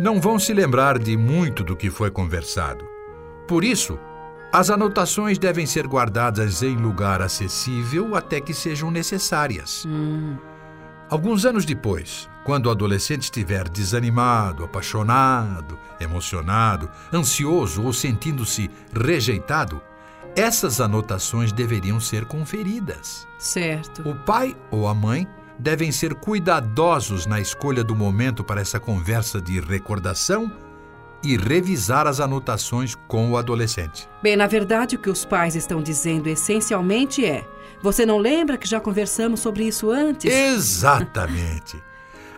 não 0.00 0.18
vão 0.18 0.38
se 0.38 0.54
lembrar 0.54 0.98
de 0.98 1.14
muito 1.14 1.62
do 1.62 1.76
que 1.76 1.90
foi 1.90 2.10
conversado. 2.10 2.88
Por 3.46 3.62
isso, 3.62 3.98
as 4.50 4.70
anotações 4.70 5.38
devem 5.38 5.66
ser 5.66 5.86
guardadas 5.86 6.62
em 6.62 6.74
lugar 6.74 7.20
acessível 7.20 8.16
até 8.16 8.40
que 8.40 8.54
sejam 8.54 8.90
necessárias. 8.90 9.84
Hum. 9.86 10.38
Alguns 11.10 11.44
anos 11.44 11.66
depois, 11.66 12.30
quando 12.46 12.66
o 12.66 12.70
adolescente 12.70 13.24
estiver 13.24 13.68
desanimado, 13.68 14.64
apaixonado, 14.64 15.78
emocionado, 16.00 16.88
ansioso 17.12 17.82
ou 17.82 17.92
sentindo-se 17.92 18.70
rejeitado, 18.94 19.82
essas 20.34 20.80
anotações 20.80 21.52
deveriam 21.52 22.00
ser 22.00 22.24
conferidas. 22.24 23.28
Certo. 23.38 24.08
O 24.08 24.14
pai 24.14 24.56
ou 24.70 24.88
a 24.88 24.94
mãe 24.94 25.28
devem 25.60 25.92
ser 25.92 26.14
cuidadosos 26.14 27.26
na 27.26 27.38
escolha 27.38 27.84
do 27.84 27.94
momento 27.94 28.42
para 28.42 28.60
essa 28.60 28.80
conversa 28.80 29.40
de 29.40 29.60
recordação 29.60 30.50
e 31.22 31.36
revisar 31.36 32.06
as 32.06 32.18
anotações 32.18 32.94
com 33.06 33.30
o 33.30 33.36
adolescente. 33.36 34.08
Bem, 34.22 34.36
na 34.36 34.46
verdade, 34.46 34.96
o 34.96 34.98
que 34.98 35.10
os 35.10 35.24
pais 35.24 35.54
estão 35.54 35.82
dizendo 35.82 36.28
essencialmente 36.28 37.24
é: 37.24 37.46
você 37.82 38.06
não 38.06 38.18
lembra 38.18 38.56
que 38.56 38.66
já 38.66 38.80
conversamos 38.80 39.40
sobre 39.40 39.64
isso 39.64 39.90
antes? 39.90 40.32
Exatamente. 40.32 41.82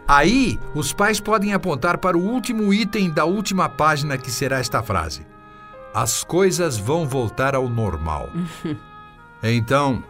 Aí, 0.06 0.58
os 0.74 0.92
pais 0.92 1.20
podem 1.20 1.54
apontar 1.54 1.98
para 1.98 2.18
o 2.18 2.20
último 2.20 2.74
item 2.74 3.08
da 3.08 3.24
última 3.24 3.68
página 3.68 4.18
que 4.18 4.32
será 4.32 4.58
esta 4.58 4.82
frase: 4.82 5.24
As 5.94 6.24
coisas 6.24 6.76
vão 6.76 7.06
voltar 7.06 7.54
ao 7.54 7.68
normal. 7.68 8.30
então, 9.40 10.02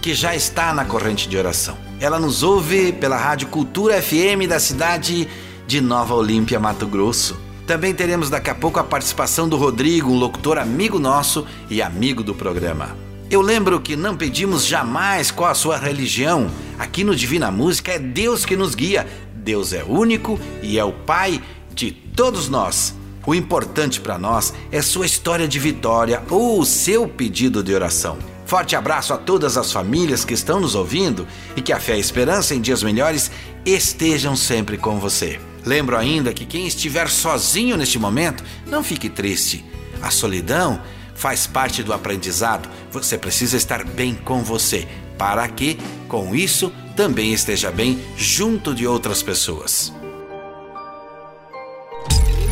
que 0.00 0.14
já 0.14 0.34
está 0.34 0.72
na 0.72 0.86
corrente 0.86 1.28
de 1.28 1.36
oração. 1.36 1.76
Ela 2.00 2.18
nos 2.18 2.42
ouve 2.42 2.94
pela 2.94 3.18
Rádio 3.18 3.48
Cultura 3.48 4.00
FM 4.00 4.48
da 4.48 4.58
cidade 4.58 5.28
de 5.66 5.82
Nova 5.82 6.14
Olímpia, 6.14 6.58
Mato 6.58 6.86
Grosso. 6.86 7.38
Também 7.66 7.92
teremos 7.92 8.30
daqui 8.30 8.48
a 8.48 8.54
pouco 8.54 8.80
a 8.80 8.84
participação 8.84 9.46
do 9.46 9.58
Rodrigo, 9.58 10.10
um 10.10 10.18
locutor 10.18 10.56
amigo 10.56 10.98
nosso 10.98 11.46
e 11.68 11.82
amigo 11.82 12.22
do 12.22 12.34
programa. 12.34 12.96
Eu 13.30 13.42
lembro 13.42 13.78
que 13.82 13.96
não 13.96 14.16
pedimos 14.16 14.64
jamais 14.64 15.30
qual 15.30 15.50
a 15.50 15.54
sua 15.54 15.76
religião. 15.76 16.50
Aqui 16.78 17.04
no 17.04 17.14
Divina 17.14 17.50
Música 17.50 17.92
é 17.92 17.98
Deus 17.98 18.46
que 18.46 18.56
nos 18.56 18.74
guia. 18.74 19.06
Deus 19.34 19.74
é 19.74 19.84
único 19.84 20.40
e 20.62 20.78
é 20.78 20.84
o 20.84 20.92
Pai 20.92 21.42
de 21.78 21.92
todos 21.92 22.48
nós. 22.48 22.92
O 23.24 23.34
importante 23.34 24.00
para 24.00 24.18
nós 24.18 24.52
é 24.72 24.82
sua 24.82 25.06
história 25.06 25.46
de 25.46 25.58
vitória 25.60 26.22
ou 26.28 26.58
o 26.58 26.66
seu 26.66 27.06
pedido 27.06 27.62
de 27.62 27.72
oração. 27.72 28.18
Forte 28.44 28.74
abraço 28.74 29.12
a 29.12 29.18
todas 29.18 29.56
as 29.56 29.70
famílias 29.70 30.24
que 30.24 30.34
estão 30.34 30.58
nos 30.58 30.74
ouvindo 30.74 31.26
e 31.54 31.60
que 31.60 31.72
a 31.72 31.78
fé 31.78 31.92
e 31.92 31.96
a 31.96 31.98
esperança 31.98 32.54
em 32.54 32.60
dias 32.60 32.82
melhores 32.82 33.30
estejam 33.64 34.34
sempre 34.34 34.76
com 34.76 34.98
você. 34.98 35.38
Lembro 35.64 35.96
ainda 35.96 36.32
que 36.32 36.46
quem 36.46 36.66
estiver 36.66 37.08
sozinho 37.08 37.76
neste 37.76 37.98
momento, 37.98 38.42
não 38.66 38.82
fique 38.82 39.08
triste. 39.08 39.64
A 40.02 40.10
solidão 40.10 40.80
faz 41.14 41.46
parte 41.46 41.82
do 41.82 41.92
aprendizado. 41.92 42.68
Você 42.90 43.18
precisa 43.18 43.56
estar 43.56 43.84
bem 43.84 44.14
com 44.14 44.42
você, 44.42 44.88
para 45.18 45.46
que, 45.46 45.78
com 46.08 46.34
isso, 46.34 46.72
também 46.96 47.32
esteja 47.32 47.70
bem 47.70 48.02
junto 48.16 48.74
de 48.74 48.86
outras 48.86 49.22
pessoas. 49.22 49.92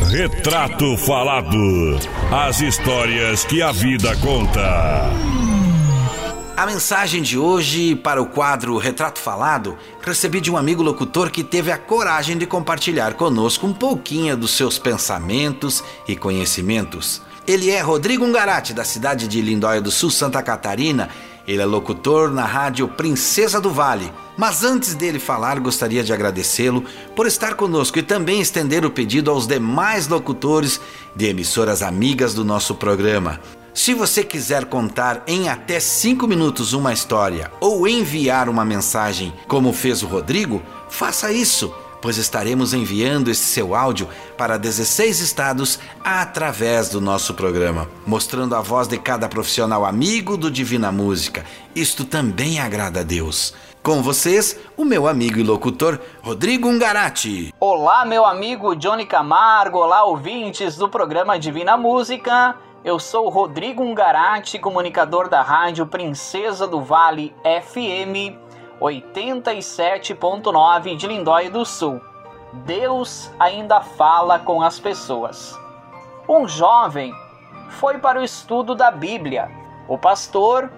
Retrato 0.05 0.95
Falado. 0.95 1.99
As 2.31 2.61
histórias 2.61 3.43
que 3.43 3.61
a 3.61 3.71
vida 3.71 4.15
conta. 4.17 5.09
A 6.55 6.65
mensagem 6.65 7.21
de 7.21 7.37
hoje 7.37 7.95
para 7.95 8.21
o 8.21 8.27
quadro 8.27 8.77
Retrato 8.77 9.19
Falado 9.19 9.77
recebi 10.01 10.39
de 10.39 10.49
um 10.49 10.57
amigo 10.57 10.81
locutor 10.81 11.29
que 11.29 11.43
teve 11.43 11.71
a 11.71 11.77
coragem 11.77 12.37
de 12.37 12.45
compartilhar 12.45 13.15
conosco 13.15 13.67
um 13.67 13.73
pouquinho 13.73 14.37
dos 14.37 14.51
seus 14.51 14.79
pensamentos 14.79 15.83
e 16.07 16.15
conhecimentos. 16.15 17.21
Ele 17.47 17.69
é 17.69 17.79
Rodrigo 17.79 18.25
Ungarati, 18.25 18.73
da 18.73 18.83
cidade 18.83 19.25
de 19.25 19.39
Lindóia 19.39 19.79
do 19.79 19.89
Sul, 19.89 20.11
Santa 20.11 20.43
Catarina. 20.43 21.07
Ele 21.47 21.61
é 21.61 21.65
locutor 21.65 22.29
na 22.29 22.45
rádio 22.45 22.89
Princesa 22.89 23.61
do 23.61 23.71
Vale. 23.71 24.11
Mas 24.35 24.65
antes 24.65 24.93
dele 24.93 25.17
falar, 25.17 25.57
gostaria 25.61 26.03
de 26.03 26.11
agradecê-lo 26.11 26.83
por 27.15 27.25
estar 27.25 27.53
conosco 27.55 27.97
e 27.97 28.03
também 28.03 28.41
estender 28.41 28.83
o 28.83 28.91
pedido 28.91 29.31
aos 29.31 29.47
demais 29.47 30.09
locutores 30.09 30.81
de 31.15 31.27
emissoras 31.27 31.81
amigas 31.81 32.33
do 32.33 32.43
nosso 32.43 32.75
programa. 32.75 33.39
Se 33.73 33.93
você 33.93 34.25
quiser 34.25 34.65
contar 34.65 35.23
em 35.25 35.47
até 35.47 35.79
cinco 35.79 36.27
minutos 36.27 36.73
uma 36.73 36.91
história 36.91 37.49
ou 37.61 37.87
enviar 37.87 38.49
uma 38.49 38.65
mensagem, 38.65 39.31
como 39.47 39.71
fez 39.71 40.03
o 40.03 40.07
Rodrigo, 40.07 40.61
faça 40.89 41.31
isso. 41.31 41.73
Pois 42.01 42.17
estaremos 42.17 42.73
enviando 42.73 43.29
esse 43.29 43.43
seu 43.43 43.75
áudio 43.75 44.07
para 44.37 44.57
16 44.57 45.19
estados 45.19 45.79
através 46.03 46.89
do 46.89 47.01
nosso 47.01 47.33
programa, 47.33 47.89
mostrando 48.05 48.55
a 48.55 48.61
voz 48.61 48.87
de 48.87 48.97
cada 48.97 49.27
profissional 49.27 49.85
amigo 49.85 50.37
do 50.37 50.51
Divina 50.51 50.91
Música. 50.91 51.45
Isto 51.75 52.05
também 52.05 52.59
agrada 52.59 53.01
a 53.01 53.03
Deus. 53.03 53.53
Com 53.81 54.01
vocês, 54.01 54.59
o 54.75 54.83
meu 54.83 55.07
amigo 55.07 55.39
e 55.39 55.43
locutor 55.43 55.99
Rodrigo 56.21 56.67
Ungarati. 56.67 57.53
Olá, 57.59 58.03
meu 58.03 58.25
amigo 58.25 58.75
Johnny 58.75 59.05
Camargo, 59.05 59.77
olá, 59.77 60.03
ouvintes 60.03 60.75
do 60.75 60.89
programa 60.89 61.39
Divina 61.39 61.77
Música. 61.77 62.55
Eu 62.83 62.99
sou 62.99 63.29
Rodrigo 63.29 63.81
Ungarati, 63.81 64.59
comunicador 64.59 65.29
da 65.29 65.41
rádio 65.41 65.85
Princesa 65.85 66.67
do 66.67 66.81
Vale 66.81 67.33
FM 67.43 68.46
87.9 68.79 70.95
de 70.95 71.07
Lindóia 71.07 71.49
do 71.49 71.65
Sul. 71.65 71.99
Deus 72.65 73.31
ainda 73.39 73.81
fala 73.81 74.39
com 74.39 74.61
as 74.61 74.79
pessoas. 74.79 75.57
Um 76.27 76.47
jovem 76.47 77.13
foi 77.69 77.97
para 77.97 78.19
o 78.19 78.23
estudo 78.23 78.75
da 78.75 78.91
Bíblia. 78.91 79.49
O 79.87 79.97
pastor 79.97 80.71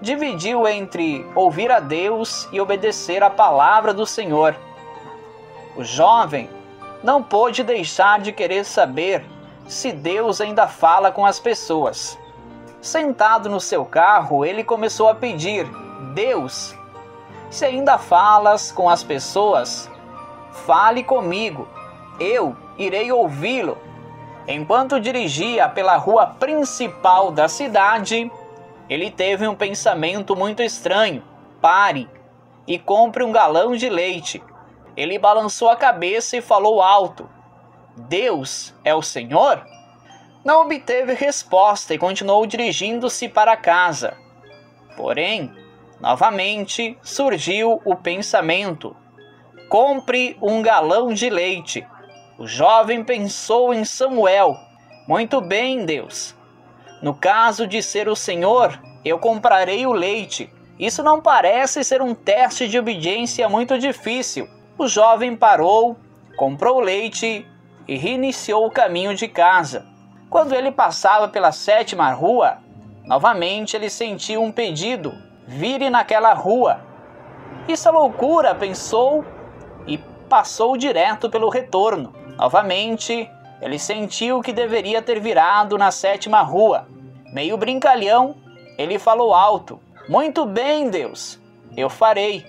dividiu 0.00 0.66
entre 0.66 1.28
ouvir 1.34 1.70
a 1.70 1.80
Deus 1.80 2.48
e 2.52 2.60
obedecer 2.60 3.22
a 3.22 3.30
palavra 3.30 3.92
do 3.92 4.06
Senhor. 4.06 4.54
O 5.76 5.84
jovem 5.84 6.48
não 7.02 7.22
pôde 7.22 7.62
deixar 7.62 8.20
de 8.20 8.32
querer 8.32 8.64
saber 8.64 9.24
se 9.66 9.92
Deus 9.92 10.40
ainda 10.40 10.66
fala 10.66 11.12
com 11.12 11.26
as 11.26 11.38
pessoas. 11.38 12.18
Sentado 12.80 13.48
no 13.48 13.60
seu 13.60 13.84
carro, 13.84 14.44
ele 14.44 14.62
começou 14.62 15.08
a 15.08 15.14
pedir: 15.14 15.66
Deus, 16.14 16.74
se 17.50 17.64
ainda 17.64 17.98
falas 17.98 18.70
com 18.70 18.88
as 18.88 19.02
pessoas, 19.02 19.90
fale 20.66 21.02
comigo, 21.02 21.68
eu 22.20 22.56
irei 22.76 23.10
ouvi-lo. 23.10 23.78
Enquanto 24.46 25.00
dirigia 25.00 25.68
pela 25.68 25.96
rua 25.96 26.26
principal 26.26 27.30
da 27.30 27.48
cidade, 27.48 28.30
ele 28.88 29.10
teve 29.10 29.46
um 29.46 29.54
pensamento 29.54 30.34
muito 30.34 30.62
estranho. 30.62 31.22
Pare 31.60 32.08
e 32.66 32.78
compre 32.78 33.22
um 33.22 33.32
galão 33.32 33.76
de 33.76 33.88
leite. 33.88 34.42
Ele 34.96 35.18
balançou 35.18 35.70
a 35.70 35.76
cabeça 35.76 36.36
e 36.36 36.42
falou 36.42 36.82
alto: 36.82 37.28
Deus 37.96 38.74
é 38.84 38.94
o 38.94 39.02
Senhor? 39.02 39.64
Não 40.44 40.62
obteve 40.62 41.12
resposta 41.14 41.92
e 41.92 41.98
continuou 41.98 42.46
dirigindo-se 42.46 43.28
para 43.28 43.56
casa. 43.56 44.16
Porém, 44.96 45.52
novamente 46.00 46.96
surgiu 47.02 47.80
o 47.84 47.96
pensamento: 47.96 48.96
compre 49.68 50.36
um 50.40 50.62
galão 50.62 51.12
de 51.12 51.28
leite. 51.28 51.86
O 52.38 52.46
jovem 52.46 53.02
pensou 53.02 53.74
em 53.74 53.84
Samuel. 53.84 54.56
Muito 55.06 55.40
bem, 55.40 55.84
Deus. 55.84 56.36
No 57.02 57.14
caso 57.14 57.66
de 57.66 57.82
ser 57.82 58.08
o 58.08 58.16
Senhor, 58.16 58.80
eu 59.04 59.18
comprarei 59.18 59.86
o 59.86 59.92
leite. 59.92 60.52
Isso 60.78 61.02
não 61.02 61.20
parece 61.20 61.82
ser 61.82 62.00
um 62.00 62.14
teste 62.14 62.68
de 62.68 62.78
obediência 62.78 63.48
muito 63.48 63.78
difícil. 63.78 64.48
O 64.76 64.86
jovem 64.86 65.34
parou, 65.34 65.96
comprou 66.36 66.76
o 66.76 66.80
leite 66.80 67.44
e 67.86 67.96
reiniciou 67.96 68.66
o 68.66 68.70
caminho 68.70 69.14
de 69.14 69.26
casa. 69.26 69.86
Quando 70.30 70.54
ele 70.54 70.70
passava 70.70 71.26
pela 71.26 71.50
sétima 71.50 72.12
rua, 72.12 72.58
novamente 73.04 73.74
ele 73.74 73.90
sentiu 73.90 74.42
um 74.42 74.52
pedido: 74.52 75.12
vire 75.48 75.88
naquela 75.88 76.34
rua. 76.34 76.80
Isso 77.66 77.88
é 77.88 77.90
loucura, 77.90 78.54
pensou 78.54 79.24
e 79.86 79.96
passou 80.28 80.76
direto 80.76 81.30
pelo 81.30 81.48
retorno. 81.48 82.12
Novamente, 82.36 83.28
ele 83.62 83.78
sentiu 83.78 84.42
que 84.42 84.52
deveria 84.52 85.00
ter 85.00 85.18
virado 85.18 85.78
na 85.78 85.90
sétima 85.90 86.42
rua. 86.42 86.86
Meio 87.32 87.56
brincalhão, 87.56 88.36
ele 88.76 88.98
falou 88.98 89.32
alto: 89.32 89.80
Muito 90.06 90.44
bem, 90.44 90.90
Deus, 90.90 91.40
eu 91.74 91.88
farei. 91.88 92.44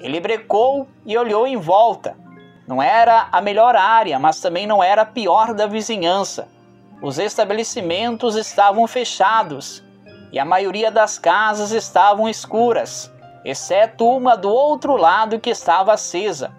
Ele 0.00 0.18
brecou 0.18 0.88
e 1.04 1.16
olhou 1.16 1.46
em 1.46 1.58
volta. 1.58 2.16
Não 2.66 2.82
era 2.82 3.28
a 3.30 3.40
melhor 3.42 3.76
área, 3.76 4.18
mas 4.18 4.40
também 4.40 4.66
não 4.66 4.82
era 4.82 5.02
a 5.02 5.06
pior 5.06 5.52
da 5.52 5.66
vizinhança. 5.66 6.48
Os 7.02 7.18
estabelecimentos 7.18 8.34
estavam 8.34 8.86
fechados 8.86 9.84
e 10.32 10.38
a 10.38 10.44
maioria 10.44 10.90
das 10.90 11.18
casas 11.18 11.70
estavam 11.70 12.28
escuras, 12.28 13.12
exceto 13.44 14.08
uma 14.08 14.36
do 14.36 14.50
outro 14.50 14.96
lado 14.96 15.40
que 15.40 15.50
estava 15.50 15.92
acesa. 15.92 16.52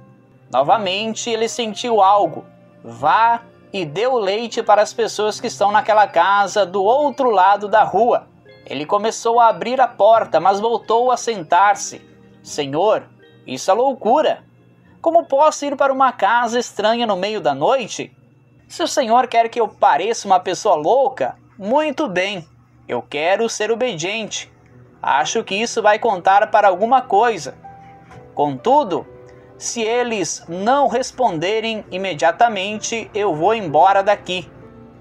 Novamente 0.52 1.30
ele 1.30 1.48
sentiu 1.48 2.02
algo. 2.02 2.46
Vá 2.84 3.42
e 3.72 3.86
dê 3.86 4.08
o 4.08 4.18
leite 4.18 4.64
para 4.64 4.82
as 4.82 4.94
pessoas 4.94 5.40
que 5.40 5.48
estão 5.48 5.72
naquela 5.72 6.08
casa 6.08 6.66
do 6.66 6.84
outro 6.84 7.30
lado 7.30 7.68
da 7.68 7.84
rua. 7.84 8.28
Ele 8.66 8.86
começou 8.86 9.40
a 9.40 9.48
abrir 9.48 9.80
a 9.80 9.88
porta, 9.88 10.40
mas 10.40 10.60
voltou 10.60 11.12
a 11.12 11.18
sentar-se. 11.18 12.02
Senhor, 12.42 13.04
isso 13.46 13.70
é 13.70 13.74
loucura. 13.74 14.44
Como 15.02 15.26
posso 15.26 15.66
ir 15.66 15.76
para 15.76 15.94
uma 15.94 16.12
casa 16.12 16.60
estranha 16.60 17.06
no 17.06 17.16
meio 17.16 17.40
da 17.40 17.54
noite? 17.54 18.16
Se 18.68 18.84
o 18.84 18.88
Senhor 18.88 19.28
quer 19.28 19.50
que 19.50 19.60
eu 19.60 19.68
pareça 19.68 20.28
uma 20.28 20.40
pessoa 20.40 20.76
louca, 20.76 21.38
muito 21.58 22.08
bem, 22.08 22.48
eu 22.90 23.04
quero 23.04 23.48
ser 23.48 23.72
obediente. 23.72 24.52
Acho 25.00 25.44
que 25.44 25.54
isso 25.54 25.80
vai 25.80 26.00
contar 26.00 26.50
para 26.50 26.68
alguma 26.68 27.04
coisa. 27.04 27.56
Contudo, 28.34 29.06
se 29.60 29.82
eles 29.84 30.44
não 30.50 30.88
responderem 30.88 31.86
imediatamente, 31.92 33.10
eu 33.14 33.36
vou 33.36 33.54
embora 33.54 34.02
daqui. 34.02 34.52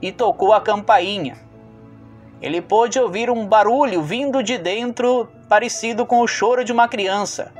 E 0.03 0.13
tocou 0.13 0.53
a 0.53 0.61
campainha. 0.61 1.39
Ele 2.43 2.61
pôde 2.61 3.01
ouvir 3.01 3.31
um 3.31 3.47
barulho 3.47 4.03
vindo 4.03 4.43
de 4.43 4.59
dentro, 4.59 5.27
parecido 5.49 6.05
com 6.05 6.21
o 6.21 6.29
choro 6.29 6.63
de 6.63 6.71
uma 6.71 6.89
criança. 6.89 7.53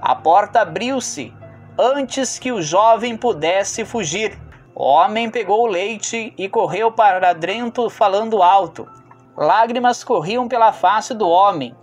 A 0.00 0.14
porta 0.14 0.60
abriu-se 0.60 1.34
antes 1.76 2.38
que 2.38 2.52
o 2.52 2.62
jovem 2.62 3.16
pudesse 3.16 3.84
fugir. 3.84 4.38
O 4.74 4.84
homem 4.84 5.28
pegou 5.28 5.62
o 5.62 5.66
leite 5.66 6.32
e 6.38 6.48
correu 6.48 6.92
para 6.92 7.32
dentro 7.32 7.90
falando 7.90 8.42
alto. 8.42 8.88
Lágrimas 9.36 10.04
corriam 10.04 10.46
pela 10.46 10.72
face 10.72 11.14
do 11.14 11.28
homem 11.28 11.74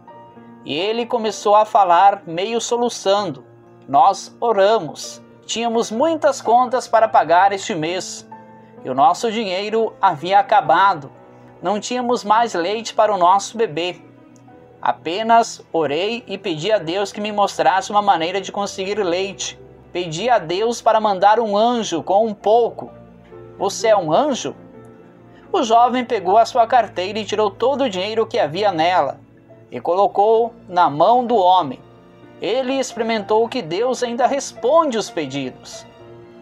e 0.64 0.74
ele 0.74 1.06
começou 1.06 1.56
a 1.56 1.66
falar 1.66 2.22
meio 2.28 2.62
soluçando. 2.62 3.44
Nós 3.88 4.36
oramos. 4.40 5.22
Tínhamos 5.46 5.90
muitas 5.90 6.42
contas 6.42 6.88
para 6.88 7.08
pagar 7.08 7.52
este 7.52 7.74
mês 7.74 8.30
e 8.84 8.90
o 8.90 8.94
nosso 8.94 9.32
dinheiro 9.32 9.94
havia 10.00 10.40
acabado. 10.40 11.12
Não 11.62 11.80
tínhamos 11.80 12.24
mais 12.24 12.54
leite 12.54 12.94
para 12.94 13.14
o 13.14 13.18
nosso 13.18 13.58
bebê. 13.58 14.00
Apenas 14.80 15.62
orei 15.74 16.24
e 16.28 16.38
pedi 16.38 16.72
a 16.72 16.78
Deus 16.78 17.12
que 17.12 17.20
me 17.20 17.32
mostrasse 17.32 17.90
uma 17.90 18.02
maneira 18.02 18.40
de 18.40 18.52
conseguir 18.52 19.04
leite. 19.04 19.60
Pedi 19.92 20.30
a 20.30 20.38
Deus 20.38 20.82
para 20.82 21.02
mandar 21.02 21.40
um 21.40 21.58
anjo 21.58 22.04
com 22.04 22.28
um 22.28 22.34
pouco. 22.34 22.92
Você 23.58 23.88
é 23.88 23.98
um 23.98 24.14
anjo? 24.14 24.56
O 25.52 25.64
jovem 25.64 26.06
pegou 26.06 26.38
a 26.38 26.46
sua 26.46 26.68
carteira 26.68 27.18
e 27.18 27.26
tirou 27.26 27.50
todo 27.50 27.84
o 27.84 27.90
dinheiro 27.90 28.28
que 28.28 28.38
havia 28.38 28.72
nela 28.72 29.20
e 29.72 29.80
colocou 29.80 30.54
na 30.68 30.90
mão 30.90 31.26
do 31.26 31.36
homem. 31.36 31.80
Ele 32.40 32.74
experimentou 32.74 33.48
que 33.50 33.62
Deus 33.62 34.04
ainda 34.04 34.28
responde 34.28 34.98
os 34.98 35.10
pedidos. 35.10 35.86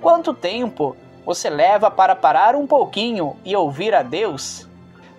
Quanto 0.02 0.34
tempo 0.34 0.96
você 1.26 1.50
leva 1.50 1.90
para 1.90 2.16
parar 2.16 2.56
um 2.56 2.68
pouquinho 2.68 3.38
e 3.46 3.56
ouvir 3.56 3.96
a 3.96 4.04
Deus? 4.04 4.68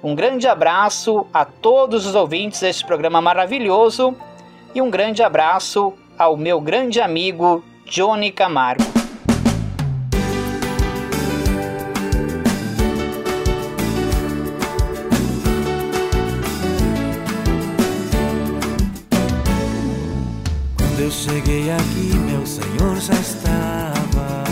Um 0.03 0.14
grande 0.14 0.47
abraço 0.47 1.26
a 1.32 1.45
todos 1.45 2.07
os 2.07 2.14
ouvintes 2.14 2.61
deste 2.61 2.84
programa 2.84 3.20
maravilhoso 3.20 4.14
e 4.74 4.82
um 4.82 4.91
grande 4.91 5.22
abraço 5.22 5.95
ao 6.16 6.36
meu 6.36 6.61
grande 6.61 7.01
amigo 7.01 7.64
Johnny 7.86 8.30
Camargo. 8.30 8.98
Quando 20.99 21.07
eu 21.07 21.13
cheguei 21.13 21.71
aqui, 21.71 22.13
meu 22.27 22.45
Senhor 22.45 22.97
já 23.01 23.15
estava. 23.15 24.43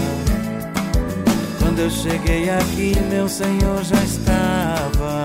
Quando 1.59 1.81
eu 1.81 1.91
cheguei 1.91 2.49
aqui, 2.49 2.95
meu 3.11 3.29
Senhor 3.29 3.83
já 3.83 4.01
estava. 4.05 5.25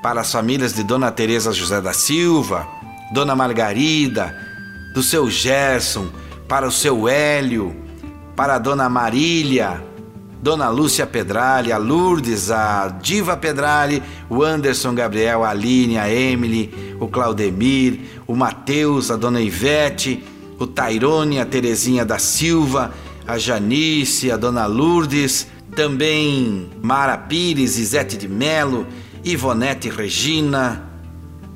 para 0.00 0.20
as 0.20 0.30
famílias 0.30 0.74
de 0.74 0.84
Dona 0.84 1.10
Teresa 1.10 1.52
José 1.52 1.80
da 1.80 1.92
Silva, 1.92 2.68
Dona 3.12 3.34
Margarida, 3.34 4.32
do 4.94 5.02
seu 5.02 5.28
Gerson, 5.28 6.08
para 6.48 6.68
o 6.68 6.72
seu 6.72 7.08
Hélio, 7.08 7.74
para 8.36 8.54
a 8.54 8.58
Dona 8.60 8.88
Marília, 8.88 9.84
Dona 10.46 10.68
Lúcia 10.68 11.08
Pedrali, 11.08 11.72
a 11.72 11.76
Lourdes, 11.76 12.52
a 12.52 12.86
Diva 12.86 13.36
Pedrali, 13.36 14.00
o 14.30 14.44
Anderson 14.44 14.94
Gabriel, 14.94 15.42
a 15.42 15.50
Aline, 15.50 15.98
a 15.98 16.08
Emily, 16.08 16.94
o 17.00 17.08
Claudemir, 17.08 17.98
o 18.28 18.36
Matheus, 18.36 19.10
a 19.10 19.16
Dona 19.16 19.40
Ivete, 19.40 20.22
o 20.56 20.64
Tairone, 20.64 21.40
a 21.40 21.44
Terezinha 21.44 22.04
da 22.04 22.20
Silva, 22.20 22.94
a 23.26 23.36
Janice, 23.36 24.30
a 24.30 24.36
Dona 24.36 24.66
Lourdes, 24.66 25.48
também 25.74 26.70
Mara 26.80 27.18
Pires, 27.18 27.76
Isete 27.76 28.16
de 28.16 28.28
Melo, 28.28 28.86
Ivonete 29.24 29.88
Regina, 29.88 30.88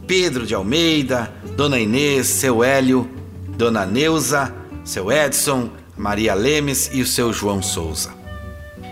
Pedro 0.04 0.44
de 0.44 0.52
Almeida, 0.52 1.32
Dona 1.56 1.78
Inês, 1.78 2.26
seu 2.26 2.64
Hélio, 2.64 3.08
Dona 3.56 3.86
Neuza, 3.86 4.52
seu 4.84 5.12
Edson, 5.12 5.70
Maria 5.96 6.34
Lemes 6.34 6.90
e 6.92 7.00
o 7.00 7.06
seu 7.06 7.32
João 7.32 7.62
Souza. 7.62 8.18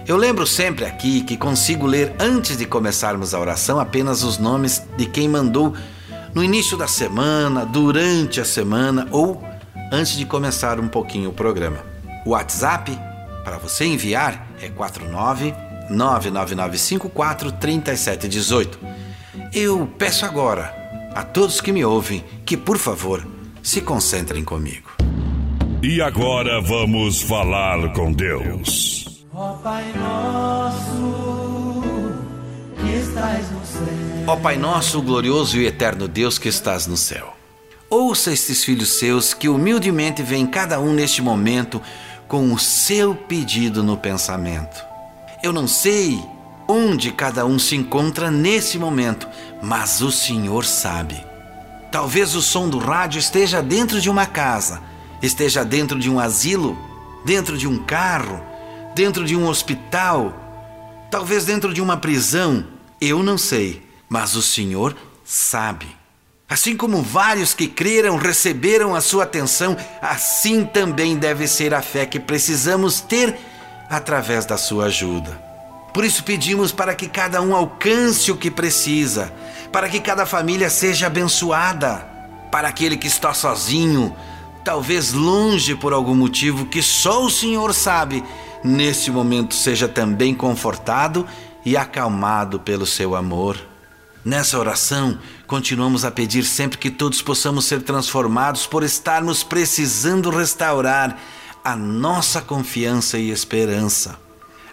Eu 0.09 0.17
lembro 0.17 0.47
sempre 0.47 0.87
aqui 0.87 1.21
que 1.21 1.37
consigo 1.37 1.87
ler 1.87 2.15
antes 2.19 2.57
de 2.57 2.65
começarmos 2.65 3.35
a 3.35 3.39
oração 3.39 3.79
apenas 3.79 4.23
os 4.23 4.39
nomes 4.39 4.83
de 4.97 5.05
quem 5.05 5.29
mandou 5.29 5.75
no 6.35 6.43
início 6.43 6.79
da 6.79 6.89
semana, 6.89 7.67
durante 7.67 8.41
a 8.41 8.45
semana 8.45 9.07
ou 9.11 9.45
antes 9.93 10.17
de 10.17 10.25
começar 10.25 10.81
um 10.81 10.89
pouquinho 10.89 11.29
o 11.29 11.33
programa. 11.35 11.85
O 12.25 12.31
WhatsApp 12.31 12.99
para 13.45 13.59
você 13.59 13.85
enviar 13.85 14.49
é 14.63 14.71
49 14.71 15.55
99954 15.91 17.53
3718. 17.53 18.79
Eu 19.53 19.87
peço 19.99 20.25
agora 20.25 20.75
a 21.15 21.23
todos 21.23 21.61
que 21.61 21.71
me 21.71 21.85
ouvem 21.85 22.25
que, 22.47 22.57
por 22.57 22.79
favor, 22.79 23.29
se 23.63 23.83
concentrem 23.83 24.43
comigo. 24.43 24.89
E 25.83 26.01
agora 26.01 26.63
vamos 26.63 27.21
falar 27.21 27.93
com 27.93 28.11
Deus. 28.11 29.18
Ó 29.41 29.53
Pai 29.63 29.93
nosso, 29.97 31.15
que 32.75 32.91
estás 32.91 33.49
no 33.53 33.65
céu. 33.65 34.25
Ó 34.27 34.35
Pai 34.35 34.57
nosso, 34.57 35.01
glorioso 35.01 35.59
e 35.59 35.65
eterno 35.65 36.09
Deus 36.09 36.41
que 36.41 36.49
estás 36.49 36.89
no 36.89 36.97
céu. 36.97 37.37
Ouça 37.89 38.33
estes 38.33 38.65
filhos 38.65 38.99
seus 38.99 39.33
que 39.33 39.49
humildemente 39.49 40.25
vêm 40.25 40.45
cada 40.45 40.81
um 40.81 40.93
neste 40.93 41.23
momento 41.23 41.81
com 42.27 42.53
o 42.53 42.59
seu 42.59 43.15
pedido 43.15 43.81
no 43.81 43.97
pensamento. 43.97 44.85
Eu 45.41 45.53
não 45.53 45.69
sei 45.69 46.21
onde 46.67 47.13
cada 47.13 47.47
um 47.47 47.61
se 47.61 47.77
encontra 47.77 48.33
nesse 48.33 48.77
momento, 48.77 49.29
mas 49.63 50.01
o 50.01 50.11
Senhor 50.11 50.65
sabe. 50.65 51.25
Talvez 51.93 52.35
o 52.35 52.43
som 52.43 52.69
do 52.69 52.79
rádio 52.79 53.21
esteja 53.21 53.63
dentro 53.63 54.01
de 54.01 54.11
uma 54.11 54.27
casa, 54.27 54.83
esteja 55.23 55.65
dentro 55.65 55.97
de 55.97 56.11
um 56.11 56.19
asilo, 56.19 56.77
dentro 57.25 57.57
de 57.57 57.69
um 57.69 57.79
carro, 57.85 58.48
dentro 58.99 59.25
de 59.25 59.37
um 59.37 59.47
hospital, 59.47 60.35
talvez 61.09 61.45
dentro 61.45 61.73
de 61.73 61.81
uma 61.81 61.97
prisão, 61.97 62.67
eu 63.01 63.23
não 63.23 63.39
sei, 63.39 63.81
mas 64.09 64.35
o 64.35 64.43
Senhor 64.43 64.97
sabe. 65.25 65.87
Assim 66.49 66.77
como 66.77 67.01
vários 67.01 67.55
que 67.55 67.69
creram 67.69 68.17
receberam 68.17 68.97
a 68.97 69.01
sua 69.01 69.23
atenção, 69.23 69.77
assim 70.03 70.65
também 70.65 71.17
deve 71.17 71.47
ser 71.47 71.75
a 71.75 71.81
fé 71.81 72.07
que 72.07 72.19
precisamos 72.19 73.01
ter 73.01 73.39
através 73.89 74.45
da 74.45 74.57
sua 74.57 74.87
ajuda. 74.87 75.41
Por 75.95 76.05
isso 76.05 76.25
pedimos 76.25 76.73
para 76.73 76.93
que 76.93 77.07
cada 77.07 77.41
um 77.41 77.55
alcance 77.55 78.33
o 78.33 78.37
que 78.37 78.51
precisa, 78.51 79.33
para 79.71 79.89
que 79.89 80.01
cada 80.01 80.27
família 80.27 80.69
seja 80.69 81.07
abençoada, 81.07 82.05
para 82.51 82.67
aquele 82.67 82.97
que 82.97 83.07
está 83.07 83.33
sozinho, 83.33 84.13
talvez 84.65 85.13
longe 85.13 85.77
por 85.77 85.93
algum 85.93 86.17
motivo 86.17 86.67
que 86.67 86.83
só 86.83 87.25
o 87.25 87.31
Senhor 87.31 87.73
sabe, 87.73 88.25
nesse 88.63 89.11
momento 89.11 89.55
seja 89.55 89.89
também 89.89 90.35
confortado 90.35 91.27
e 91.65 91.77
acalmado 91.77 92.61
pelo 92.61 92.87
seu 92.87 93.15
amor. 93.15 93.57
Nessa 94.25 94.59
oração, 94.59 95.19
continuamos 95.47 96.05
a 96.05 96.11
pedir 96.11 96.45
sempre 96.45 96.77
que 96.77 96.91
todos 96.91 97.23
possamos 97.23 97.65
ser 97.65 97.83
transformados 97.83 98.67
por 98.67 98.83
estarmos 98.83 99.43
precisando 99.43 100.29
restaurar 100.31 101.17
a 101.65 101.77
nossa 101.77 102.41
confiança 102.41 103.19
e 103.19 103.31
esperança. 103.31 104.19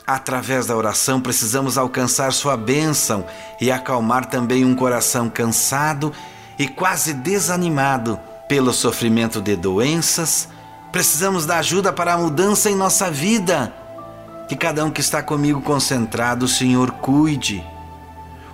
Através 0.06 0.68
da 0.68 0.76
oração, 0.76 1.20
precisamos 1.20 1.78
alcançar 1.78 2.32
Sua 2.34 2.56
bênção 2.56 3.26
e 3.60 3.72
acalmar 3.72 4.26
também 4.26 4.64
um 4.64 4.76
coração 4.76 5.30
cansado 5.30 6.14
e 6.60 6.68
quase 6.68 7.14
desanimado 7.14 8.20
pelo 8.48 8.72
sofrimento 8.72 9.42
de 9.42 9.56
doenças, 9.56 10.48
Precisamos 10.96 11.46
da 11.46 11.58
ajuda 11.58 11.92
para 11.92 12.14
a 12.14 12.18
mudança 12.18 12.70
em 12.70 12.76
nossa 12.76 13.12
vida. 13.12 13.76
Que 14.48 14.56
cada 14.56 14.86
um 14.86 14.90
que 14.90 15.02
está 15.02 15.22
comigo 15.22 15.60
concentrado, 15.60 16.46
o 16.46 16.48
Senhor 16.48 16.90
cuide. 16.90 17.62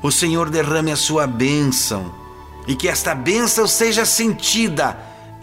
O 0.02 0.12
Senhor 0.12 0.50
derrame 0.50 0.92
a 0.92 0.96
sua 0.96 1.28
bênção 1.28 2.12
e 2.68 2.76
que 2.76 2.88
esta 2.88 3.14
bênção 3.14 3.68
seja 3.68 4.06
sentida. 4.06 4.98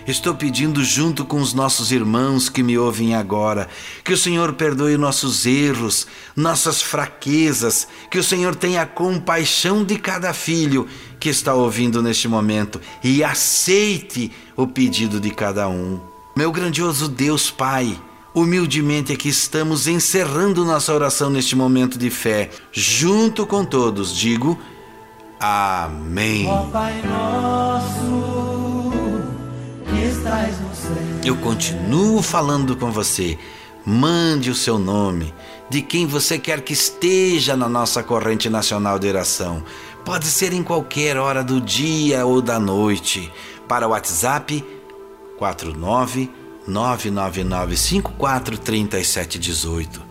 Estou 0.08 0.34
pedindo 0.34 0.82
junto 0.82 1.24
com 1.24 1.40
os 1.40 1.54
nossos 1.54 1.92
irmãos 1.92 2.48
que 2.48 2.64
me 2.64 2.76
ouvem 2.76 3.14
agora, 3.14 3.68
que 4.02 4.12
o 4.12 4.18
Senhor 4.18 4.54
perdoe 4.54 4.96
nossos 4.96 5.46
erros, 5.46 6.04
nossas 6.34 6.82
fraquezas, 6.82 7.86
que 8.10 8.18
o 8.18 8.24
Senhor 8.24 8.56
tenha 8.56 8.84
compaixão 8.84 9.84
de 9.84 10.00
cada 10.00 10.34
filho 10.34 10.88
que 11.20 11.28
está 11.28 11.54
ouvindo 11.54 12.02
neste 12.02 12.26
momento 12.26 12.80
e 13.04 13.22
aceite 13.22 14.32
o 14.56 14.66
pedido 14.66 15.20
de 15.20 15.30
cada 15.30 15.68
um. 15.68 16.17
Meu 16.38 16.52
grandioso 16.52 17.08
Deus 17.08 17.50
Pai, 17.50 18.00
humildemente 18.32 19.12
aqui 19.12 19.28
estamos 19.28 19.88
encerrando 19.88 20.64
nossa 20.64 20.94
oração 20.94 21.28
neste 21.28 21.56
momento 21.56 21.98
de 21.98 22.10
fé. 22.10 22.48
Junto 22.70 23.44
com 23.44 23.64
todos, 23.64 24.16
digo 24.16 24.56
Amém. 25.40 26.46
Ó 26.46 26.62
Pai 26.66 27.02
nosso, 27.02 28.92
que 29.84 30.00
estás 30.00 30.60
no 30.60 30.72
céu. 30.76 30.96
Eu 31.24 31.36
continuo 31.38 32.22
falando 32.22 32.76
com 32.76 32.92
você. 32.92 33.36
Mande 33.84 34.48
o 34.48 34.54
seu 34.54 34.78
nome, 34.78 35.34
de 35.68 35.82
quem 35.82 36.06
você 36.06 36.38
quer 36.38 36.60
que 36.60 36.72
esteja 36.72 37.56
na 37.56 37.68
nossa 37.68 38.00
corrente 38.00 38.48
nacional 38.48 38.96
de 38.96 39.08
oração. 39.08 39.64
Pode 40.04 40.26
ser 40.26 40.52
em 40.52 40.62
qualquer 40.62 41.16
hora 41.16 41.42
do 41.42 41.60
dia 41.60 42.24
ou 42.24 42.40
da 42.40 42.60
noite. 42.60 43.28
Para 43.66 43.88
o 43.88 43.90
WhatsApp 43.90 44.64
49 45.38 46.30
999 46.66 47.76
543718. 47.76 50.08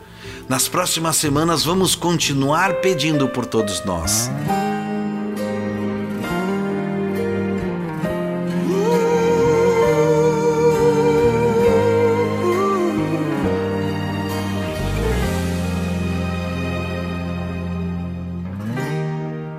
Nas 0.48 0.70
próximas 0.70 1.18
semanas 1.18 1.64
vamos 1.64 1.96
continuar 1.96 2.76
pedindo 2.76 3.28
por 3.28 3.46
todos 3.46 3.84
nós. 3.86 4.32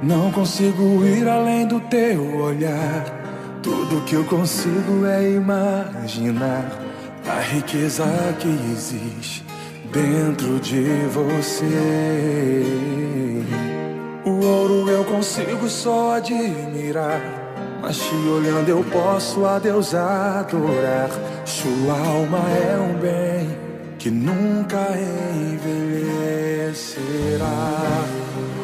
Não 0.03 0.33
consigo 0.33 1.05
ir 1.05 1.29
além 1.29 1.67
do 1.67 1.79
teu 1.81 2.41
olhar. 2.41 3.18
Tudo 3.69 4.01
que 4.07 4.15
eu 4.15 4.25
consigo 4.25 5.05
é 5.05 5.33
imaginar 5.33 6.65
a 7.29 7.39
riqueza 7.41 8.07
que 8.41 8.49
existe 8.73 9.45
dentro 9.93 10.59
de 10.59 10.85
você. 11.13 12.65
O 14.25 14.43
ouro 14.43 14.89
eu 14.89 15.05
consigo 15.05 15.69
só 15.69 16.15
admirar, 16.15 17.21
mas 17.83 17.99
te 17.99 18.15
olhando 18.15 18.71
eu 18.71 18.83
posso 18.85 19.45
a 19.45 19.59
Deus 19.59 19.95
adorar. 19.95 21.11
Sua 21.45 21.93
alma 21.93 22.39
é 22.49 22.79
um 22.79 22.95
bem 22.99 23.55
que 23.99 24.11
nunca 24.11 24.79
envelhecerá. 25.53 26.49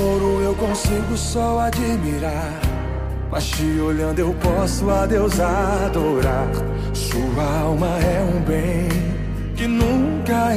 Ouro 0.00 0.40
eu 0.42 0.54
consigo 0.54 1.16
só 1.16 1.60
admirar. 1.60 2.60
Mas 3.30 3.46
te 3.46 3.80
olhando 3.80 4.18
eu 4.18 4.34
posso 4.34 4.90
a 4.90 5.06
Deus 5.06 5.38
adorar. 5.38 6.50
Sua 6.92 7.60
alma 7.62 7.98
é 7.98 8.20
um 8.20 8.40
bem 8.42 8.88
que 9.54 9.66
nunca 9.66 10.52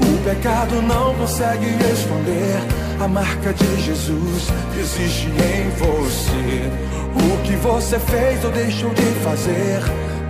O 0.00 0.18
pecado 0.24 0.80
não 0.82 1.14
consegue 1.14 1.66
esconder 1.92 2.84
a 3.00 3.08
marca 3.08 3.52
de 3.52 3.82
Jesus 3.82 4.48
existe 4.78 5.26
em 5.26 5.68
você. 5.70 6.70
O 7.12 7.42
que 7.42 7.56
você 7.56 7.98
fez 7.98 8.44
ou 8.44 8.50
deixou 8.50 8.90
de 8.94 9.02
fazer 9.22 9.80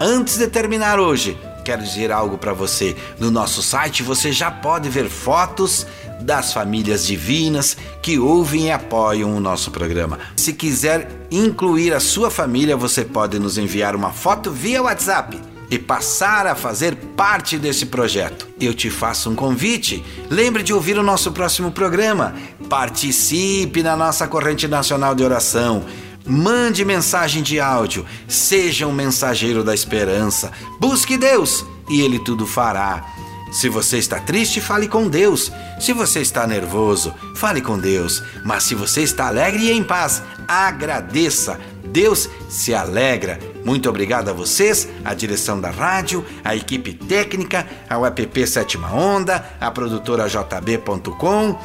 Antes 0.02 0.38
de 0.38 0.46
terminar 0.48 1.00
hoje, 1.00 1.38
quero 1.64 1.82
dizer 1.82 2.12
algo 2.12 2.38
para 2.38 2.52
você. 2.52 2.94
No 3.18 3.32
nosso 3.32 3.62
site 3.62 4.04
você 4.04 4.34
já 4.34 4.52
pode 4.52 4.90
ver 4.90 5.08
fotos 5.08 5.88
das 6.20 6.52
famílias 6.52 7.08
divinas 7.08 7.78
que 8.02 8.20
ouvem 8.20 8.66
e 8.66 8.72
apoiam 8.72 9.34
o 9.34 9.40
nosso 9.40 9.72
programa. 9.72 10.20
Se 10.36 10.52
quiser 10.52 11.10
incluir 11.32 11.94
a 11.94 12.02
sua 12.02 12.30
família, 12.30 12.76
você 12.76 13.06
pode 13.06 13.40
nos 13.40 13.58
enviar 13.58 13.96
uma 13.96 14.12
foto 14.12 14.52
via 14.52 14.84
WhatsApp 14.84 15.40
e 15.70 15.78
passar 15.78 16.48
a 16.48 16.56
fazer 16.56 16.96
parte 16.96 17.58
desse 17.58 17.88
projeto. 17.88 18.48
Eu 18.60 18.74
te 18.74 18.90
faço 18.90 19.30
um 19.30 19.36
convite. 19.36 20.04
Lembre 20.30 20.64
de 20.64 20.74
ouvir 20.74 20.98
o 20.98 21.04
nosso 21.04 21.32
próximo 21.32 21.72
programa. 21.72 22.36
Participe 22.70 23.84
na 23.84 23.96
nossa 23.96 24.28
corrente 24.28 24.68
nacional 24.68 25.14
de 25.14 25.24
oração. 25.24 25.86
Mande 26.26 26.84
mensagem 26.84 27.42
de 27.42 27.60
áudio. 27.60 28.06
Seja 28.28 28.88
um 28.88 28.94
mensageiro 28.94 29.64
da 29.64 29.74
esperança. 29.74 30.52
Busque 30.80 31.18
Deus 31.18 31.66
e 31.90 32.02
Ele 32.02 32.20
tudo 32.20 32.46
fará. 32.46 33.06
Se 33.52 33.70
você 33.70 33.98
está 33.98 34.20
triste, 34.20 34.60
fale 34.60 34.88
com 34.88 35.08
Deus. 35.08 35.52
Se 35.80 35.94
você 35.94 36.20
está 36.20 36.46
nervoso, 36.46 37.14
fale 37.36 37.62
com 37.62 37.80
Deus. 37.80 38.22
Mas 38.44 38.64
se 38.64 38.76
você 38.76 39.02
está 39.02 39.28
alegre 39.28 39.64
e 39.64 39.72
em 39.72 39.84
paz, 39.84 40.22
agradeça. 40.48 41.58
Deus 41.86 42.30
se 42.50 42.74
alegra. 42.74 43.40
Muito 43.68 43.90
obrigado 43.90 44.30
a 44.30 44.34
vocês, 44.34 44.88
a 45.04 45.14
direção 45.14 45.60
da 45.60 45.70
rádio, 45.70 46.26
a 46.42 46.56
equipe 46.56 46.94
técnica, 46.94 47.68
ao 47.90 48.06
app 48.06 48.48
Sétima 48.48 48.94
Onda, 48.94 49.46
a 49.60 49.70
produtora 49.70 50.26
JB.com, 50.30 51.60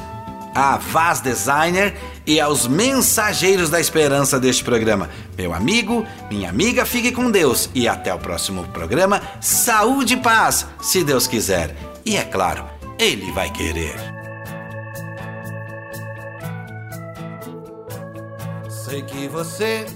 a 0.52 0.78
Vaz 0.78 1.20
Designer 1.20 1.94
e 2.26 2.40
aos 2.40 2.66
mensageiros 2.66 3.70
da 3.70 3.78
esperança 3.78 4.40
deste 4.40 4.64
programa. 4.64 5.08
Meu 5.38 5.54
amigo, 5.54 6.04
minha 6.28 6.50
amiga, 6.50 6.84
fique 6.84 7.12
com 7.12 7.30
Deus 7.30 7.70
e 7.72 7.86
até 7.86 8.12
o 8.12 8.18
próximo 8.18 8.64
programa. 8.72 9.22
Saúde 9.40 10.14
e 10.14 10.16
paz, 10.16 10.66
se 10.80 11.04
Deus 11.04 11.28
quiser. 11.28 11.72
E 12.04 12.16
é 12.16 12.24
claro, 12.24 12.64
Ele 12.98 13.30
vai 13.30 13.48
querer. 13.52 13.94
Sei 18.68 19.02
que 19.02 19.28
você 19.28 19.86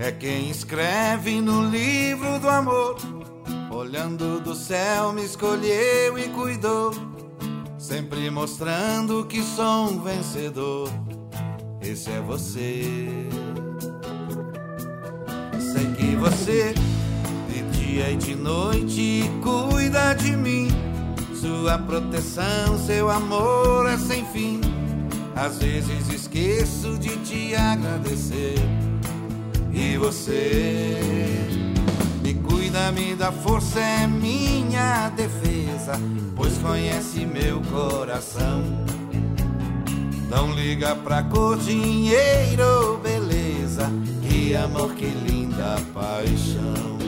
é 0.00 0.10
quem 0.10 0.48
escreve 0.48 1.42
no 1.42 1.68
livro 1.68 2.38
do 2.40 2.48
amor. 2.48 2.96
Olhando 3.70 4.40
do 4.40 4.54
céu, 4.54 5.12
me 5.12 5.22
escolheu 5.22 6.18
e 6.18 6.26
cuidou, 6.30 6.90
sempre 7.78 8.30
mostrando 8.30 9.26
que 9.26 9.42
sou 9.42 9.90
um 9.90 10.00
vencedor. 10.00 10.88
Esse 11.82 12.10
é 12.10 12.20
você. 12.20 13.08
Sei 15.60 15.86
que 15.92 16.16
você, 16.16 16.74
de 17.48 17.62
dia 17.78 18.10
e 18.10 18.16
de 18.16 18.34
noite, 18.34 19.30
cuida 19.42 20.14
de 20.14 20.34
mim. 20.34 20.68
Sua 21.34 21.78
proteção, 21.78 22.78
seu 22.86 23.10
amor 23.10 23.86
é 23.86 23.98
sem 23.98 24.24
fim. 24.26 24.62
Às 25.36 25.58
vezes 25.58 26.08
esqueço 26.08 26.98
de 26.98 27.16
te 27.18 27.54
agradecer. 27.54 28.89
E 29.82 29.96
você 29.96 31.00
me 32.22 32.34
cuida, 32.34 32.92
me 32.92 33.14
dá 33.14 33.32
força, 33.32 33.80
é 33.80 34.06
minha 34.06 35.08
defesa, 35.16 35.92
pois 36.36 36.58
conhece 36.58 37.24
meu 37.24 37.62
coração. 37.62 38.62
Não 40.28 40.52
liga 40.52 40.94
pra 40.96 41.22
cor, 41.22 41.56
dinheiro, 41.56 43.00
beleza, 43.02 43.90
que 44.22 44.54
amor, 44.54 44.92
que 44.92 45.06
linda 45.06 45.76
paixão. 45.94 46.98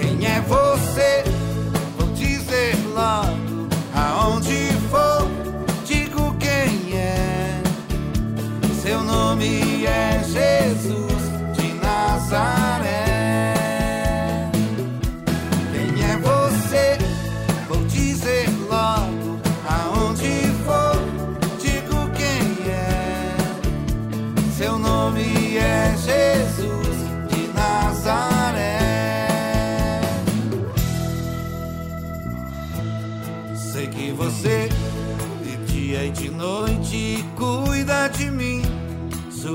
Quem 0.00 0.24
é 0.24 0.40
você? 0.42 1.24
Vou 1.98 2.08
dizer 2.14 2.76
logo 2.94 3.68
aonde 3.92 4.70
for. 4.88 5.28
Digo 5.84 6.32
quem 6.38 6.96
é. 6.96 7.60
Seu 8.80 9.02
nome 9.02 9.65
é 9.86 10.22
Jesus 10.24 11.22
de 11.56 11.72
Nazaré. 11.74 12.55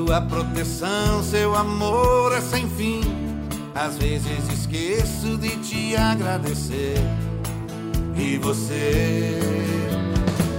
Sua 0.04 0.20
proteção, 0.20 1.24
seu 1.24 1.56
amor 1.56 2.34
é 2.34 2.42
sem 2.42 2.68
fim. 2.68 3.02
Às 3.76 4.00
vezes 4.00 4.52
esqueço 4.52 5.38
de 5.38 5.56
te 5.58 5.96
agradecer. 5.96 6.96
E 8.18 8.36
você 8.40 9.40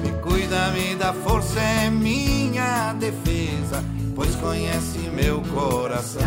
me 0.05 0.13
cuida, 0.23 0.71
me 0.71 0.95
dá 0.95 1.13
força, 1.13 1.59
é 1.59 1.91
minha 1.91 2.93
defesa, 2.93 3.83
pois 4.15 4.33
conhece 4.37 4.99
meu 5.13 5.43
coração. 5.53 6.23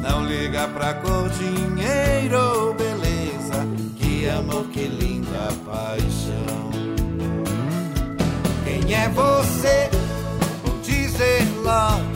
Não 0.00 0.24
liga 0.24 0.68
pra 0.68 0.94
cor, 0.94 1.28
dinheiro 1.30 2.38
ou 2.38 2.74
beleza, 2.74 3.66
que 3.96 4.28
amor, 4.28 4.66
que 4.66 4.86
linda 4.86 5.52
paixão. 5.66 6.70
Quem 8.64 8.94
é 8.94 9.08
você? 9.08 9.93
Vou 11.64 11.72
dizer 11.72 12.13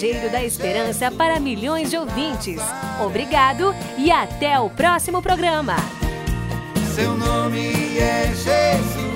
mensageiro 0.00 0.30
da 0.30 0.42
esperança 0.42 1.10
para 1.10 1.38
milhões 1.38 1.90
de 1.90 1.98
ouvintes. 1.98 2.60
Obrigado 3.04 3.74
e 3.98 4.10
até 4.10 4.58
o 4.58 4.70
próximo 4.70 5.20
programa. 5.20 5.76
Seu 6.94 7.14
nome 7.14 7.98
é 7.98 8.28
Jesus. 8.28 9.09